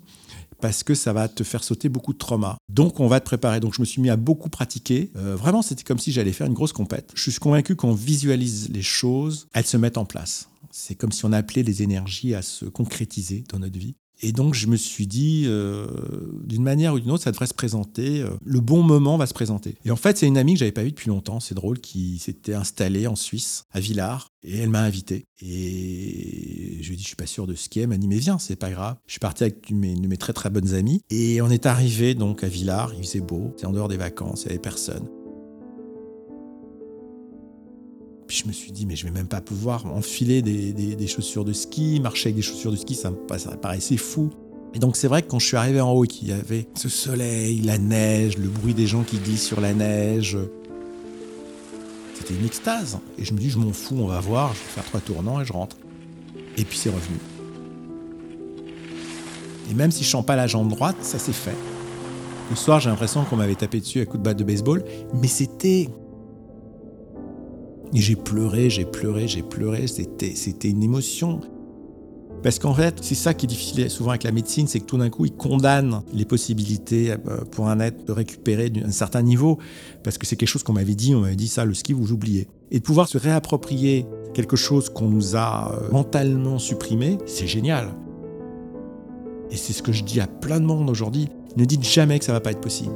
parce 0.61 0.83
que 0.83 0.95
ça 0.95 1.13
va 1.13 1.27
te 1.27 1.43
faire 1.43 1.63
sauter 1.63 1.89
beaucoup 1.89 2.13
de 2.13 2.17
traumas. 2.17 2.57
Donc 2.69 2.99
on 2.99 3.07
va 3.07 3.19
te 3.19 3.25
préparer. 3.25 3.59
Donc 3.59 3.73
je 3.73 3.81
me 3.81 3.85
suis 3.85 4.01
mis 4.01 4.09
à 4.09 4.17
beaucoup 4.17 4.49
pratiquer. 4.49 5.11
Euh, 5.15 5.35
vraiment, 5.35 5.61
c'était 5.61 5.83
comme 5.83 5.99
si 5.99 6.11
j'allais 6.11 6.33
faire 6.33 6.47
une 6.47 6.53
grosse 6.53 6.73
compète. 6.73 7.11
Je 7.15 7.29
suis 7.29 7.39
convaincu 7.39 7.75
qu'on 7.75 7.93
visualise 7.93 8.69
les 8.69 8.81
choses, 8.81 9.47
elles 9.53 9.65
se 9.65 9.77
mettent 9.77 9.97
en 9.97 10.05
place. 10.05 10.49
C'est 10.71 10.95
comme 10.95 11.11
si 11.11 11.25
on 11.25 11.33
appelait 11.33 11.63
les 11.63 11.81
énergies 11.81 12.35
à 12.35 12.41
se 12.41 12.65
concrétiser 12.65 13.43
dans 13.49 13.59
notre 13.59 13.79
vie. 13.79 13.95
Et 14.21 14.31
donc, 14.31 14.53
je 14.53 14.67
me 14.67 14.75
suis 14.75 15.07
dit, 15.07 15.43
euh, 15.47 15.87
d'une 16.43 16.63
manière 16.63 16.93
ou 16.93 16.99
d'une 16.99 17.11
autre, 17.11 17.23
ça 17.23 17.31
devrait 17.31 17.47
se 17.47 17.53
présenter. 17.53 18.21
Euh, 18.21 18.31
le 18.43 18.59
bon 18.59 18.83
moment 18.83 19.17
va 19.17 19.25
se 19.25 19.33
présenter. 19.33 19.75
Et 19.85 19.91
en 19.91 19.95
fait, 19.95 20.17
c'est 20.17 20.27
une 20.27 20.37
amie 20.37 20.53
que 20.53 20.59
j'avais 20.59 20.71
pas 20.71 20.83
vue 20.83 20.91
depuis 20.91 21.09
longtemps, 21.09 21.39
c'est 21.39 21.55
drôle, 21.55 21.79
qui 21.79 22.19
s'était 22.19 22.53
installée 22.53 23.07
en 23.07 23.15
Suisse, 23.15 23.65
à 23.71 23.79
Villars, 23.79 24.31
et 24.43 24.57
elle 24.57 24.69
m'a 24.69 24.81
invité. 24.81 25.25
Et 25.41 26.79
je 26.81 26.87
lui 26.87 26.93
ai 26.93 26.97
dit, 26.97 27.03
je 27.03 27.07
suis 27.07 27.15
pas 27.15 27.25
sûr 27.25 27.47
de 27.47 27.55
skier. 27.55 27.83
Elle 27.83 27.89
m'a 27.89 27.97
dit, 27.97 28.07
mais 28.07 28.17
viens, 28.17 28.39
c'est 28.39 28.55
pas 28.55 28.71
grave. 28.71 28.97
Je 29.07 29.13
suis 29.13 29.19
parti 29.19 29.43
avec 29.43 29.71
mes, 29.71 29.95
mes 29.95 30.17
très 30.17 30.33
très 30.33 30.49
bonnes 30.49 30.73
amies. 30.73 31.01
Et 31.09 31.41
on 31.41 31.49
est 31.49 31.65
arrivé 31.65 32.13
donc 32.13 32.43
à 32.43 32.47
Villars, 32.47 32.93
il 32.95 33.03
faisait 33.03 33.21
beau, 33.21 33.53
c'était 33.55 33.67
en 33.67 33.71
dehors 33.71 33.87
des 33.87 33.97
vacances, 33.97 34.43
il 34.43 34.47
n'y 34.47 34.51
avait 34.53 34.61
personne. 34.61 35.07
Puis 38.29 38.43
je 38.43 38.47
me 38.47 38.53
suis 38.53 38.71
dit, 38.71 38.85
mais 38.85 38.95
je 38.95 39.05
vais 39.05 39.11
même 39.11 39.27
pas 39.27 39.41
pouvoir 39.41 39.87
enfiler 39.87 40.43
des, 40.43 41.07
chaussures 41.07 41.43
de 41.43 41.51
ski, 41.51 41.99
marcher 41.99 42.27
avec 42.27 42.35
des 42.35 42.43
chaussures 42.43 42.69
de 42.69 42.75
ski, 42.75 42.93
ça 42.93 43.09
me, 43.09 43.15
paraissait 43.57 43.97
fou. 43.97 44.29
Et 44.75 44.77
donc 44.77 44.97
c'est 44.97 45.07
vrai 45.07 45.23
que 45.23 45.29
quand 45.29 45.39
je 45.39 45.47
suis 45.47 45.57
arrivé 45.57 45.81
en 45.81 45.91
haut 45.91 46.05
et 46.05 46.07
qu'il 46.07 46.27
y 46.27 46.31
avait 46.31 46.67
ce 46.75 46.89
soleil, 46.89 47.61
la 47.61 47.79
neige, 47.79 48.37
le 48.37 48.47
bruit 48.47 48.75
des 48.75 48.85
gens 48.85 49.01
qui 49.01 49.17
glissent 49.17 49.47
sur 49.47 49.59
la 49.59 49.73
neige, 49.73 50.37
c'était 52.13 52.35
une 52.35 52.45
extase. 52.45 52.99
Et 53.17 53.25
je 53.25 53.33
me 53.33 53.39
dis, 53.39 53.49
je 53.49 53.57
m'en 53.57 53.73
fous, 53.73 53.97
on 53.97 54.05
va 54.05 54.19
voir, 54.19 54.53
je 54.53 54.59
vais 54.59 54.73
faire 54.75 54.85
trois 54.85 54.99
tournants 54.99 55.41
et 55.41 55.45
je 55.45 55.53
rentre. 55.53 55.77
Et 56.55 56.65
puis 56.65 56.77
c'est 56.77 56.91
revenu. 56.91 57.17
Et 59.71 59.73
même 59.73 59.89
si 59.89 60.03
je 60.03 60.09
chante 60.09 60.27
pas 60.27 60.35
la 60.35 60.45
jambe 60.45 60.69
droite, 60.69 60.97
ça 61.01 61.17
s'est 61.17 61.33
fait. 61.33 61.57
Le 62.51 62.55
soir, 62.55 62.79
j'ai 62.79 62.91
l'impression 62.91 63.25
qu'on 63.25 63.37
m'avait 63.37 63.55
tapé 63.55 63.79
dessus 63.79 64.01
à 64.01 64.05
coup 64.05 64.19
de 64.19 64.23
batte 64.23 64.37
de 64.37 64.43
baseball, 64.43 64.83
mais 65.15 65.27
c'était 65.27 65.89
et 67.93 67.99
j'ai 67.99 68.15
pleuré, 68.15 68.69
j'ai 68.69 68.85
pleuré, 68.85 69.27
j'ai 69.27 69.41
pleuré. 69.41 69.87
C'était, 69.87 70.35
c'était 70.35 70.69
une 70.69 70.83
émotion. 70.83 71.41
Parce 72.43 72.57
qu'en 72.57 72.73
fait, 72.73 72.99
c'est 73.01 73.15
ça 73.15 73.33
qui 73.33 73.45
est 73.45 73.49
difficile 73.49 73.89
souvent 73.89 74.11
avec 74.11 74.23
la 74.23 74.31
médecine, 74.31 74.67
c'est 74.67 74.79
que 74.79 74.85
tout 74.85 74.97
d'un 74.97 75.09
coup, 75.09 75.25
ils 75.25 75.35
condamnent 75.35 76.03
les 76.13 76.23
possibilités 76.23 77.11
euh, 77.11 77.17
pour 77.51 77.67
un 77.67 77.79
être 77.79 78.05
de 78.05 78.11
récupérer 78.13 78.69
d'un 78.69 78.91
certain 78.91 79.21
niveau. 79.21 79.57
Parce 80.03 80.17
que 80.17 80.25
c'est 80.25 80.37
quelque 80.37 80.49
chose 80.49 80.63
qu'on 80.63 80.73
m'avait 80.73 80.95
dit, 80.95 81.13
on 81.15 81.21
m'avait 81.21 81.35
dit 81.35 81.49
ça, 81.49 81.65
le 81.65 81.73
ski, 81.73 81.91
vous 81.91 82.13
oubliez. 82.13 82.47
Et 82.71 82.79
de 82.79 82.83
pouvoir 82.83 83.09
se 83.09 83.17
réapproprier 83.17 84.05
quelque 84.33 84.55
chose 84.55 84.89
qu'on 84.89 85.09
nous 85.09 85.35
a 85.35 85.73
euh, 85.73 85.91
mentalement 85.91 86.59
supprimé, 86.59 87.17
c'est 87.25 87.47
génial. 87.47 87.89
Et 89.51 89.57
c'est 89.57 89.73
ce 89.73 89.81
que 89.81 89.91
je 89.91 90.03
dis 90.03 90.21
à 90.21 90.27
plein 90.27 90.59
de 90.59 90.65
monde 90.65 90.89
aujourd'hui. 90.89 91.27
Ne 91.57 91.65
dites 91.65 91.83
jamais 91.83 92.19
que 92.19 92.25
ça 92.25 92.31
va 92.31 92.39
pas 92.39 92.51
être 92.51 92.61
possible. 92.61 92.93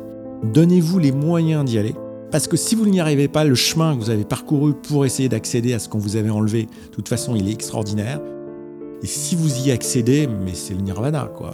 Donnez-vous 0.53 0.99
les 0.99 1.11
moyens 1.11 1.65
d'y 1.65 1.77
aller. 1.79 1.95
Parce 2.33 2.47
que 2.47 2.57
si 2.57 2.73
vous 2.73 2.87
n'y 2.87 2.99
arrivez 2.99 3.27
pas, 3.27 3.43
le 3.43 3.53
chemin 3.53 3.95
que 3.95 3.99
vous 3.99 4.09
avez 4.09 4.23
parcouru 4.23 4.73
pour 4.73 5.05
essayer 5.05 5.29
d'accéder 5.29 5.75
à 5.75 5.77
ce 5.77 5.87
qu'on 5.87 5.99
vous 5.99 6.15
avait 6.15 6.31
enlevé, 6.31 6.63
de 6.63 6.89
toute 6.91 7.07
façon, 7.07 7.35
il 7.35 7.47
est 7.47 7.51
extraordinaire. 7.51 8.19
Et 9.03 9.05
si 9.05 9.35
vous 9.35 9.67
y 9.67 9.71
accédez, 9.71 10.25
mais 10.25 10.55
c'est 10.55 10.73
le 10.73 10.81
nirvana, 10.81 11.29
quoi. 11.37 11.53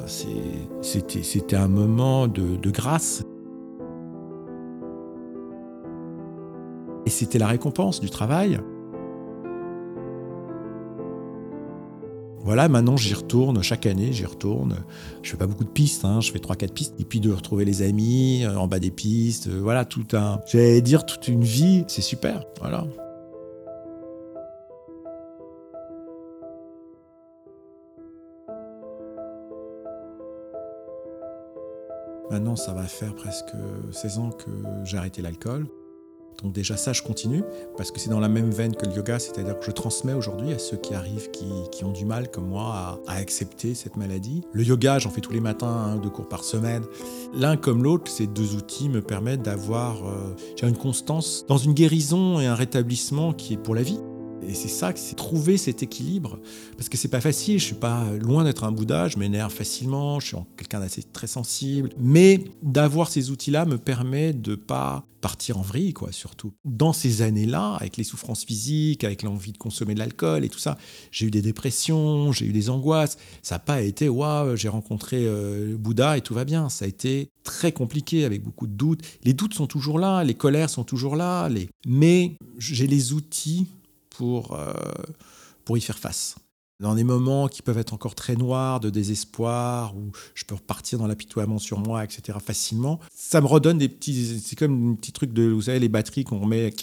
C'était 0.81 1.57
un 1.57 1.67
moment 1.67 2.29
de, 2.29 2.55
de 2.55 2.71
grâce. 2.71 3.23
Et 7.05 7.09
c'était 7.09 7.39
la 7.39 7.47
récompense 7.47 7.99
du 7.99 8.09
travail. 8.09 8.61
Voilà, 12.49 12.67
maintenant 12.67 12.97
j'y 12.97 13.13
retourne 13.13 13.61
chaque 13.61 13.85
année, 13.85 14.11
j'y 14.11 14.25
retourne. 14.25 14.77
Je 15.21 15.29
fais 15.29 15.37
pas 15.37 15.45
beaucoup 15.45 15.65
de 15.65 15.69
pistes, 15.69 16.03
hein, 16.03 16.19
je 16.19 16.31
fais 16.31 16.39
3-4 16.39 16.73
pistes. 16.73 16.95
Et 16.99 17.05
puis 17.05 17.19
de 17.19 17.31
retrouver 17.31 17.63
les 17.63 17.83
amis 17.83 18.43
euh, 18.43 18.57
en 18.57 18.65
bas 18.65 18.79
des 18.79 18.89
pistes, 18.89 19.49
euh, 19.49 19.59
voilà, 19.61 19.85
tout 19.85 20.07
un. 20.13 20.41
J'allais 20.47 20.81
dire 20.81 21.05
toute 21.05 21.27
une 21.27 21.43
vie, 21.43 21.83
c'est 21.87 22.01
super, 22.01 22.43
voilà. 22.59 22.87
Maintenant, 32.31 32.55
ça 32.55 32.73
va 32.73 32.85
faire 32.85 33.13
presque 33.13 33.53
16 33.91 34.17
ans 34.17 34.31
que 34.31 34.49
j'ai 34.85 34.97
arrêté 34.97 35.21
l'alcool. 35.21 35.67
Donc 36.43 36.53
déjà 36.53 36.77
ça, 36.77 36.93
je 36.93 37.01
continue, 37.01 37.43
parce 37.77 37.91
que 37.91 37.99
c'est 37.99 38.09
dans 38.09 38.19
la 38.19 38.29
même 38.29 38.51
veine 38.51 38.75
que 38.75 38.85
le 38.85 38.93
yoga, 38.93 39.19
c'est-à-dire 39.19 39.59
que 39.59 39.65
je 39.65 39.71
transmets 39.71 40.13
aujourd'hui 40.13 40.53
à 40.53 40.59
ceux 40.59 40.77
qui 40.77 40.93
arrivent, 40.93 41.29
qui, 41.31 41.83
ont 41.83 41.91
du 41.91 42.05
mal 42.05 42.29
comme 42.29 42.47
moi 42.47 42.99
à, 43.07 43.13
accepter 43.13 43.73
cette 43.73 43.97
maladie. 43.97 44.43
Le 44.53 44.63
yoga, 44.63 44.99
j'en 44.99 45.09
fais 45.09 45.21
tous 45.21 45.31
les 45.31 45.39
matins, 45.39 45.97
deux 46.01 46.09
cours 46.09 46.27
par 46.27 46.43
semaine. 46.43 46.83
L'un 47.33 47.57
comme 47.57 47.83
l'autre, 47.83 48.11
ces 48.11 48.27
deux 48.27 48.55
outils 48.55 48.89
me 48.89 49.01
permettent 49.01 49.41
d'avoir 49.41 50.07
euh, 50.07 50.35
une 50.61 50.77
constance 50.77 51.45
dans 51.47 51.57
une 51.57 51.73
guérison 51.73 52.39
et 52.39 52.45
un 52.45 52.55
rétablissement 52.55 53.33
qui 53.33 53.53
est 53.53 53.57
pour 53.57 53.75
la 53.75 53.81
vie. 53.81 53.99
Et 54.47 54.53
c'est 54.53 54.67
ça, 54.67 54.91
c'est 54.95 55.15
trouver 55.15 55.57
cet 55.57 55.83
équilibre. 55.83 56.39
Parce 56.77 56.89
que 56.89 56.97
c'est 56.97 57.07
pas 57.09 57.21
facile, 57.21 57.59
je 57.59 57.65
suis 57.65 57.75
pas 57.75 58.05
loin 58.21 58.43
d'être 58.43 58.63
un 58.63 58.71
Bouddha, 58.71 59.07
je 59.07 59.17
m'énerve 59.17 59.53
facilement, 59.53 60.19
je 60.19 60.27
suis 60.27 60.37
quelqu'un 60.57 60.79
d'assez 60.79 61.03
très 61.03 61.27
sensible. 61.27 61.89
Mais 61.99 62.43
d'avoir 62.63 63.09
ces 63.09 63.31
outils-là 63.31 63.65
me 63.65 63.77
permet 63.77 64.33
de 64.33 64.55
pas 64.55 65.05
partir 65.19 65.57
en 65.57 65.61
vrille, 65.61 65.93
quoi, 65.93 66.11
surtout. 66.11 66.53
Dans 66.65 66.93
ces 66.93 67.21
années-là, 67.21 67.75
avec 67.75 67.97
les 67.97 68.03
souffrances 68.03 68.45
physiques, 68.45 69.03
avec 69.03 69.23
l'envie 69.23 69.51
de 69.51 69.57
consommer 69.57 69.93
de 69.93 69.99
l'alcool 69.99 70.45
et 70.45 70.49
tout 70.49 70.59
ça, 70.59 70.77
j'ai 71.11 71.25
eu 71.25 71.31
des 71.31 71.41
dépressions, 71.41 72.31
j'ai 72.31 72.45
eu 72.45 72.53
des 72.53 72.69
angoisses. 72.69 73.17
Ça 73.41 73.55
n'a 73.55 73.59
pas 73.59 73.81
été, 73.81 74.09
waouh, 74.09 74.55
j'ai 74.55 74.69
rencontré 74.69 75.17
euh, 75.19 75.75
Bouddha 75.77 76.17
et 76.17 76.21
tout 76.21 76.33
va 76.33 76.45
bien. 76.45 76.69
Ça 76.69 76.85
a 76.85 76.87
été 76.87 77.29
très 77.43 77.71
compliqué 77.71 78.25
avec 78.25 78.43
beaucoup 78.43 78.67
de 78.67 78.73
doutes. 78.73 79.01
Les 79.23 79.33
doutes 79.33 79.53
sont 79.53 79.67
toujours 79.67 79.99
là, 79.99 80.23
les 80.23 80.35
colères 80.35 80.69
sont 80.69 80.83
toujours 80.83 81.15
là, 81.15 81.49
les... 81.49 81.69
mais 81.85 82.35
j'ai 82.57 82.87
les 82.87 83.13
outils 83.13 83.67
pour, 84.19 84.51
euh, 84.51 84.73
pour 85.63 85.77
y 85.77 85.81
faire 85.81 85.97
face. 85.97 86.35
Dans 86.81 86.93
des 86.93 87.05
moments 87.05 87.47
qui 87.47 87.61
peuvent 87.61 87.77
être 87.77 87.93
encore 87.93 88.15
très 88.15 88.35
noirs, 88.35 88.81
de 88.81 88.89
désespoir, 88.89 89.95
où 89.95 90.11
je 90.35 90.43
peux 90.43 90.55
repartir 90.55 90.99
dans 90.99 91.07
l'apitoiement 91.07 91.57
sur 91.57 91.79
moi, 91.79 92.03
etc., 92.03 92.37
facilement, 92.45 92.99
ça 93.15 93.39
me 93.39 93.47
redonne 93.47 93.77
des 93.77 93.87
petits. 93.87 94.41
C'est 94.43 94.57
comme 94.57 94.91
un 94.91 94.95
petit 94.95 95.13
truc 95.13 95.31
de, 95.31 95.43
vous 95.43 95.63
savez, 95.63 95.79
les 95.79 95.87
batteries 95.87 96.25
qu'on 96.25 96.39
remet, 96.39 96.73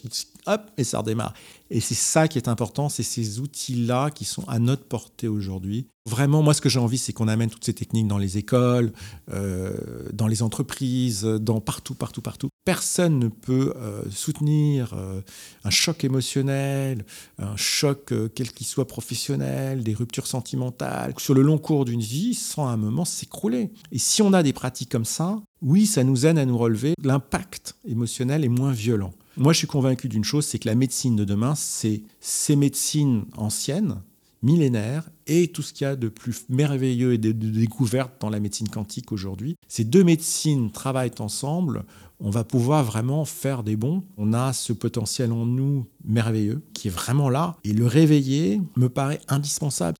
hop, 0.46 0.70
et 0.76 0.84
ça 0.84 0.98
redémarre. 0.98 1.34
Et 1.70 1.80
c'est 1.80 1.94
ça 1.94 2.28
qui 2.28 2.38
est 2.38 2.48
important, 2.48 2.88
c'est 2.88 3.02
ces 3.02 3.40
outils-là 3.40 4.10
qui 4.10 4.24
sont 4.24 4.46
à 4.48 4.58
notre 4.58 4.84
portée 4.84 5.28
aujourd'hui. 5.28 5.88
Vraiment, 6.08 6.40
moi, 6.40 6.54
ce 6.54 6.60
que 6.60 6.68
j'ai 6.68 6.78
envie, 6.78 6.98
c'est 6.98 7.12
qu'on 7.12 7.26
amène 7.26 7.50
toutes 7.50 7.64
ces 7.64 7.74
techniques 7.74 8.06
dans 8.06 8.18
les 8.18 8.38
écoles, 8.38 8.92
euh, 9.32 9.74
dans 10.12 10.28
les 10.28 10.42
entreprises, 10.42 11.24
dans 11.24 11.60
partout, 11.60 11.96
partout, 11.96 12.22
partout. 12.22 12.48
Personne 12.64 13.18
ne 13.18 13.26
peut 13.26 13.74
euh, 13.76 14.02
soutenir 14.10 14.94
euh, 14.94 15.20
un 15.64 15.70
choc 15.70 16.04
émotionnel, 16.04 17.04
un 17.40 17.56
choc 17.56 18.14
quel 18.36 18.52
qu'il 18.52 18.66
soit 18.68 18.86
professionnel, 18.86 19.82
des 19.82 19.94
ruptures 19.94 20.28
sentimentales, 20.28 21.12
sur 21.18 21.34
le 21.34 21.42
long 21.42 21.58
cours 21.58 21.84
d'une 21.84 22.00
vie, 22.00 22.34
sans 22.34 22.68
un 22.68 22.76
moment 22.76 23.04
s'écrouler. 23.04 23.72
Et 23.90 23.98
si 23.98 24.22
on 24.22 24.32
a 24.32 24.44
des 24.44 24.52
pratiques 24.52 24.92
comme 24.92 25.04
ça, 25.04 25.40
oui, 25.60 25.86
ça 25.86 26.04
nous 26.04 26.24
aide 26.24 26.38
à 26.38 26.44
nous 26.44 26.58
relever. 26.58 26.94
L'impact 27.02 27.74
émotionnel 27.84 28.44
est 28.44 28.48
moins 28.48 28.72
violent. 28.72 29.12
Moi, 29.38 29.52
je 29.52 29.58
suis 29.58 29.66
convaincu 29.66 30.08
d'une 30.08 30.24
chose, 30.24 30.46
c'est 30.46 30.58
que 30.58 30.68
la 30.68 30.74
médecine 30.74 31.14
de 31.14 31.24
demain, 31.24 31.54
c'est 31.54 32.02
ces 32.20 32.56
médecines 32.56 33.26
anciennes 33.36 34.00
millénaire 34.42 35.08
et 35.26 35.48
tout 35.48 35.62
ce 35.62 35.72
qu'il 35.72 35.86
y 35.86 35.88
a 35.88 35.96
de 35.96 36.08
plus 36.08 36.44
merveilleux 36.48 37.14
et 37.14 37.18
de, 37.18 37.32
découvertes 37.32 38.20
dans 38.20 38.30
la 38.30 38.38
médecine 38.38 38.68
quantique 38.68 39.10
aujourd'hui. 39.10 39.56
Ces 39.66 39.84
deux 39.84 40.04
médecines 40.04 40.70
travaillent 40.70 41.10
ensemble, 41.18 41.84
on 42.20 42.30
va 42.30 42.44
pouvoir 42.44 42.84
vraiment 42.84 43.24
faire 43.24 43.62
des 43.62 43.76
bons. 43.76 44.04
On 44.16 44.32
a 44.32 44.52
ce 44.52 44.72
potentiel 44.72 45.32
en 45.32 45.44
nous 45.46 45.86
merveilleux 46.04 46.62
qui 46.72 46.88
est 46.88 46.90
vraiment 46.90 47.28
là 47.28 47.56
et 47.64 47.72
le 47.72 47.86
réveiller 47.86 48.60
me 48.76 48.88
paraît 48.88 49.20
indispensable. 49.28 49.96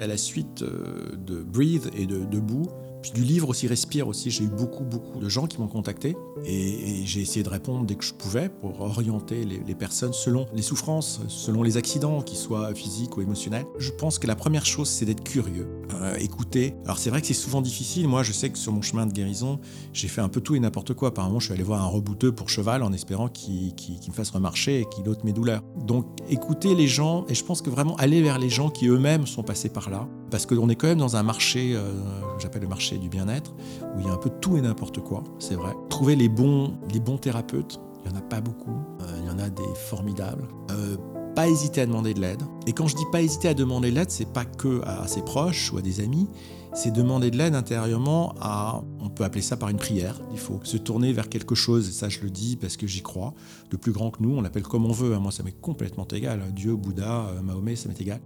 À 0.00 0.06
la 0.06 0.16
suite 0.16 0.62
euh, 0.62 1.16
de 1.16 1.42
Breathe 1.42 1.90
et 1.94 2.06
de 2.06 2.24
Debout, 2.24 2.68
du 3.12 3.22
livre 3.22 3.48
aussi 3.48 3.66
Respire 3.66 4.08
aussi, 4.08 4.30
j'ai 4.30 4.44
eu 4.44 4.48
beaucoup 4.48 4.84
beaucoup 4.84 5.18
de 5.18 5.28
gens 5.28 5.46
qui 5.46 5.60
m'ont 5.60 5.68
contacté 5.68 6.16
et, 6.44 7.02
j'ai 7.04 7.20
essayé 7.20 7.42
de 7.42 7.48
répondre 7.48 7.84
dès 7.84 7.96
que 7.96 8.04
je 8.04 8.14
pouvais 8.14 8.48
pour 8.48 8.80
orienter 8.80 9.44
les, 9.44 9.74
personnes 9.74 10.12
selon 10.12 10.46
les 10.54 10.62
souffrances, 10.62 11.20
selon 11.28 11.62
les 11.62 11.76
accidents, 11.76 12.22
qu'ils 12.22 12.38
soient 12.38 12.74
physiques 12.74 13.16
ou 13.16 13.22
émotionnels. 13.22 13.66
Je 13.78 13.90
pense 13.90 14.18
que 14.18 14.26
la 14.26 14.36
première 14.36 14.64
chose 14.64 14.88
c'est 14.88 15.04
d'être 15.04 15.24
curieux, 15.24 15.66
euh, 15.94 16.14
écouter. 16.16 16.74
Alors 16.84 16.98
c'est 16.98 17.10
vrai 17.10 17.20
que 17.20 17.26
c'est 17.26 17.34
souvent 17.34 17.60
difficile. 17.60 18.08
Moi 18.08 18.22
je 18.22 18.32
sais 18.32 18.50
que 18.50 18.58
sur 18.58 18.72
mon 18.72 18.82
chemin 18.82 19.06
de 19.06 19.12
guérison, 19.12 19.58
j'ai 19.92 20.08
fait 20.08 20.20
un 20.20 20.28
peu 20.28 20.40
tout 20.40 20.54
et 20.54 20.60
n'importe 20.60 20.94
quoi. 20.94 21.12
Par 21.12 21.26
moment 21.26 21.40
je 21.40 21.46
suis 21.46 21.54
allé 21.54 21.64
voir 21.64 21.82
un 21.82 21.88
rebouteux 21.88 22.32
pour 22.32 22.48
cheval 22.48 22.82
en 22.82 22.92
espérant 22.92 23.28
qu'il 23.28 23.74
me 24.08 24.12
fasse 24.12 24.30
remarcher 24.30 24.80
et 24.80 24.84
qu'il 24.86 25.08
ôte 25.08 25.24
mes 25.24 25.32
douleurs. 25.32 25.62
Donc 25.84 26.06
écouter 26.28 26.74
les 26.74 26.88
gens 26.88 27.24
et 27.28 27.34
je 27.34 27.44
pense 27.44 27.62
que 27.62 27.70
vraiment 27.70 27.96
aller 27.96 28.22
vers 28.22 28.38
les 28.38 28.48
gens 28.48 28.70
qui 28.70 28.86
eux-mêmes 28.86 29.26
sont 29.26 29.42
passés 29.42 29.68
par 29.68 29.90
là. 29.90 30.08
Parce 30.34 30.46
qu'on 30.46 30.68
est 30.68 30.74
quand 30.74 30.88
même 30.88 30.98
dans 30.98 31.14
un 31.14 31.22
marché, 31.22 31.76
euh, 31.76 31.92
j'appelle 32.40 32.62
le 32.62 32.66
marché 32.66 32.98
du 32.98 33.08
bien-être, 33.08 33.54
où 33.94 34.00
il 34.00 34.06
y 34.06 34.08
a 34.08 34.12
un 34.12 34.16
peu 34.16 34.30
tout 34.40 34.56
et 34.56 34.60
n'importe 34.60 34.98
quoi, 34.98 35.22
c'est 35.38 35.54
vrai. 35.54 35.72
Trouver 35.90 36.16
les 36.16 36.28
bons, 36.28 36.74
les 36.92 36.98
bons 36.98 37.18
thérapeutes, 37.18 37.78
il 38.04 38.10
n'y 38.10 38.16
en 38.16 38.18
a 38.18 38.20
pas 38.20 38.40
beaucoup, 38.40 38.72
euh, 39.00 39.20
il 39.20 39.26
y 39.26 39.30
en 39.30 39.38
a 39.38 39.48
des 39.48 39.62
formidables. 39.76 40.48
Euh, 40.72 40.96
pas 41.36 41.46
hésiter 41.46 41.82
à 41.82 41.86
demander 41.86 42.14
de 42.14 42.20
l'aide. 42.20 42.42
Et 42.66 42.72
quand 42.72 42.88
je 42.88 42.96
dis 42.96 43.04
pas 43.12 43.22
hésiter 43.22 43.46
à 43.46 43.54
demander 43.54 43.92
de 43.92 43.94
l'aide, 43.94 44.10
c'est 44.10 44.28
pas 44.28 44.44
que 44.44 44.82
à 44.84 45.06
ses 45.06 45.22
proches 45.22 45.72
ou 45.72 45.78
à 45.78 45.82
des 45.82 46.00
amis, 46.00 46.28
c'est 46.72 46.90
demander 46.90 47.30
de 47.30 47.36
l'aide 47.36 47.54
intérieurement 47.54 48.34
à, 48.40 48.82
on 48.98 49.10
peut 49.10 49.22
appeler 49.22 49.42
ça 49.42 49.56
par 49.56 49.68
une 49.68 49.76
prière. 49.76 50.20
Il 50.32 50.38
faut 50.40 50.58
se 50.64 50.76
tourner 50.76 51.12
vers 51.12 51.28
quelque 51.28 51.54
chose, 51.54 51.88
et 51.88 51.92
ça 51.92 52.08
je 52.08 52.18
le 52.22 52.30
dis 52.30 52.56
parce 52.56 52.76
que 52.76 52.88
j'y 52.88 53.02
crois, 53.02 53.34
de 53.70 53.76
plus 53.76 53.92
grand 53.92 54.10
que 54.10 54.20
nous, 54.20 54.36
on 54.36 54.40
l'appelle 54.40 54.64
comme 54.64 54.84
on 54.84 54.92
veut. 54.92 55.14
Hein. 55.14 55.20
Moi 55.20 55.30
ça 55.30 55.44
m'est 55.44 55.60
complètement 55.60 56.08
égal. 56.08 56.42
Dieu, 56.52 56.74
Bouddha, 56.74 57.26
Mahomet, 57.40 57.76
ça 57.76 57.88
m'est 57.88 58.00
égal. 58.00 58.18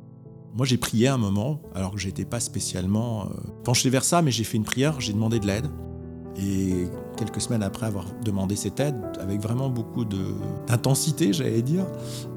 Moi, 0.55 0.67
j'ai 0.67 0.79
prié 0.79 1.09
un 1.09 1.19
moment, 1.19 1.61
alors 1.75 1.93
que 1.93 1.99
j'étais 1.99 2.25
pas 2.25 2.41
spécialement 2.41 3.27
euh, 3.27 3.29
penché 3.65 3.91
vers 3.91 4.05
ça, 4.05 4.23
mais 4.23 4.31
j'ai 4.31 4.45
fait 4.45 4.57
une 4.57 4.65
prière, 4.65 5.01
j'ai 5.01 5.13
demandé 5.13 5.39
de 5.39 5.47
l'aide. 5.47 5.67
Et 6.37 6.87
quelques 7.17 7.41
semaines 7.41 7.63
après 7.63 7.87
avoir 7.87 8.07
demandé 8.25 8.57
cette 8.57 8.79
aide, 8.81 8.97
avec 9.21 9.41
vraiment 9.41 9.69
beaucoup 9.69 10.05
d'intensité, 10.05 11.33
j'allais 11.33 11.63
dire, 11.63 11.85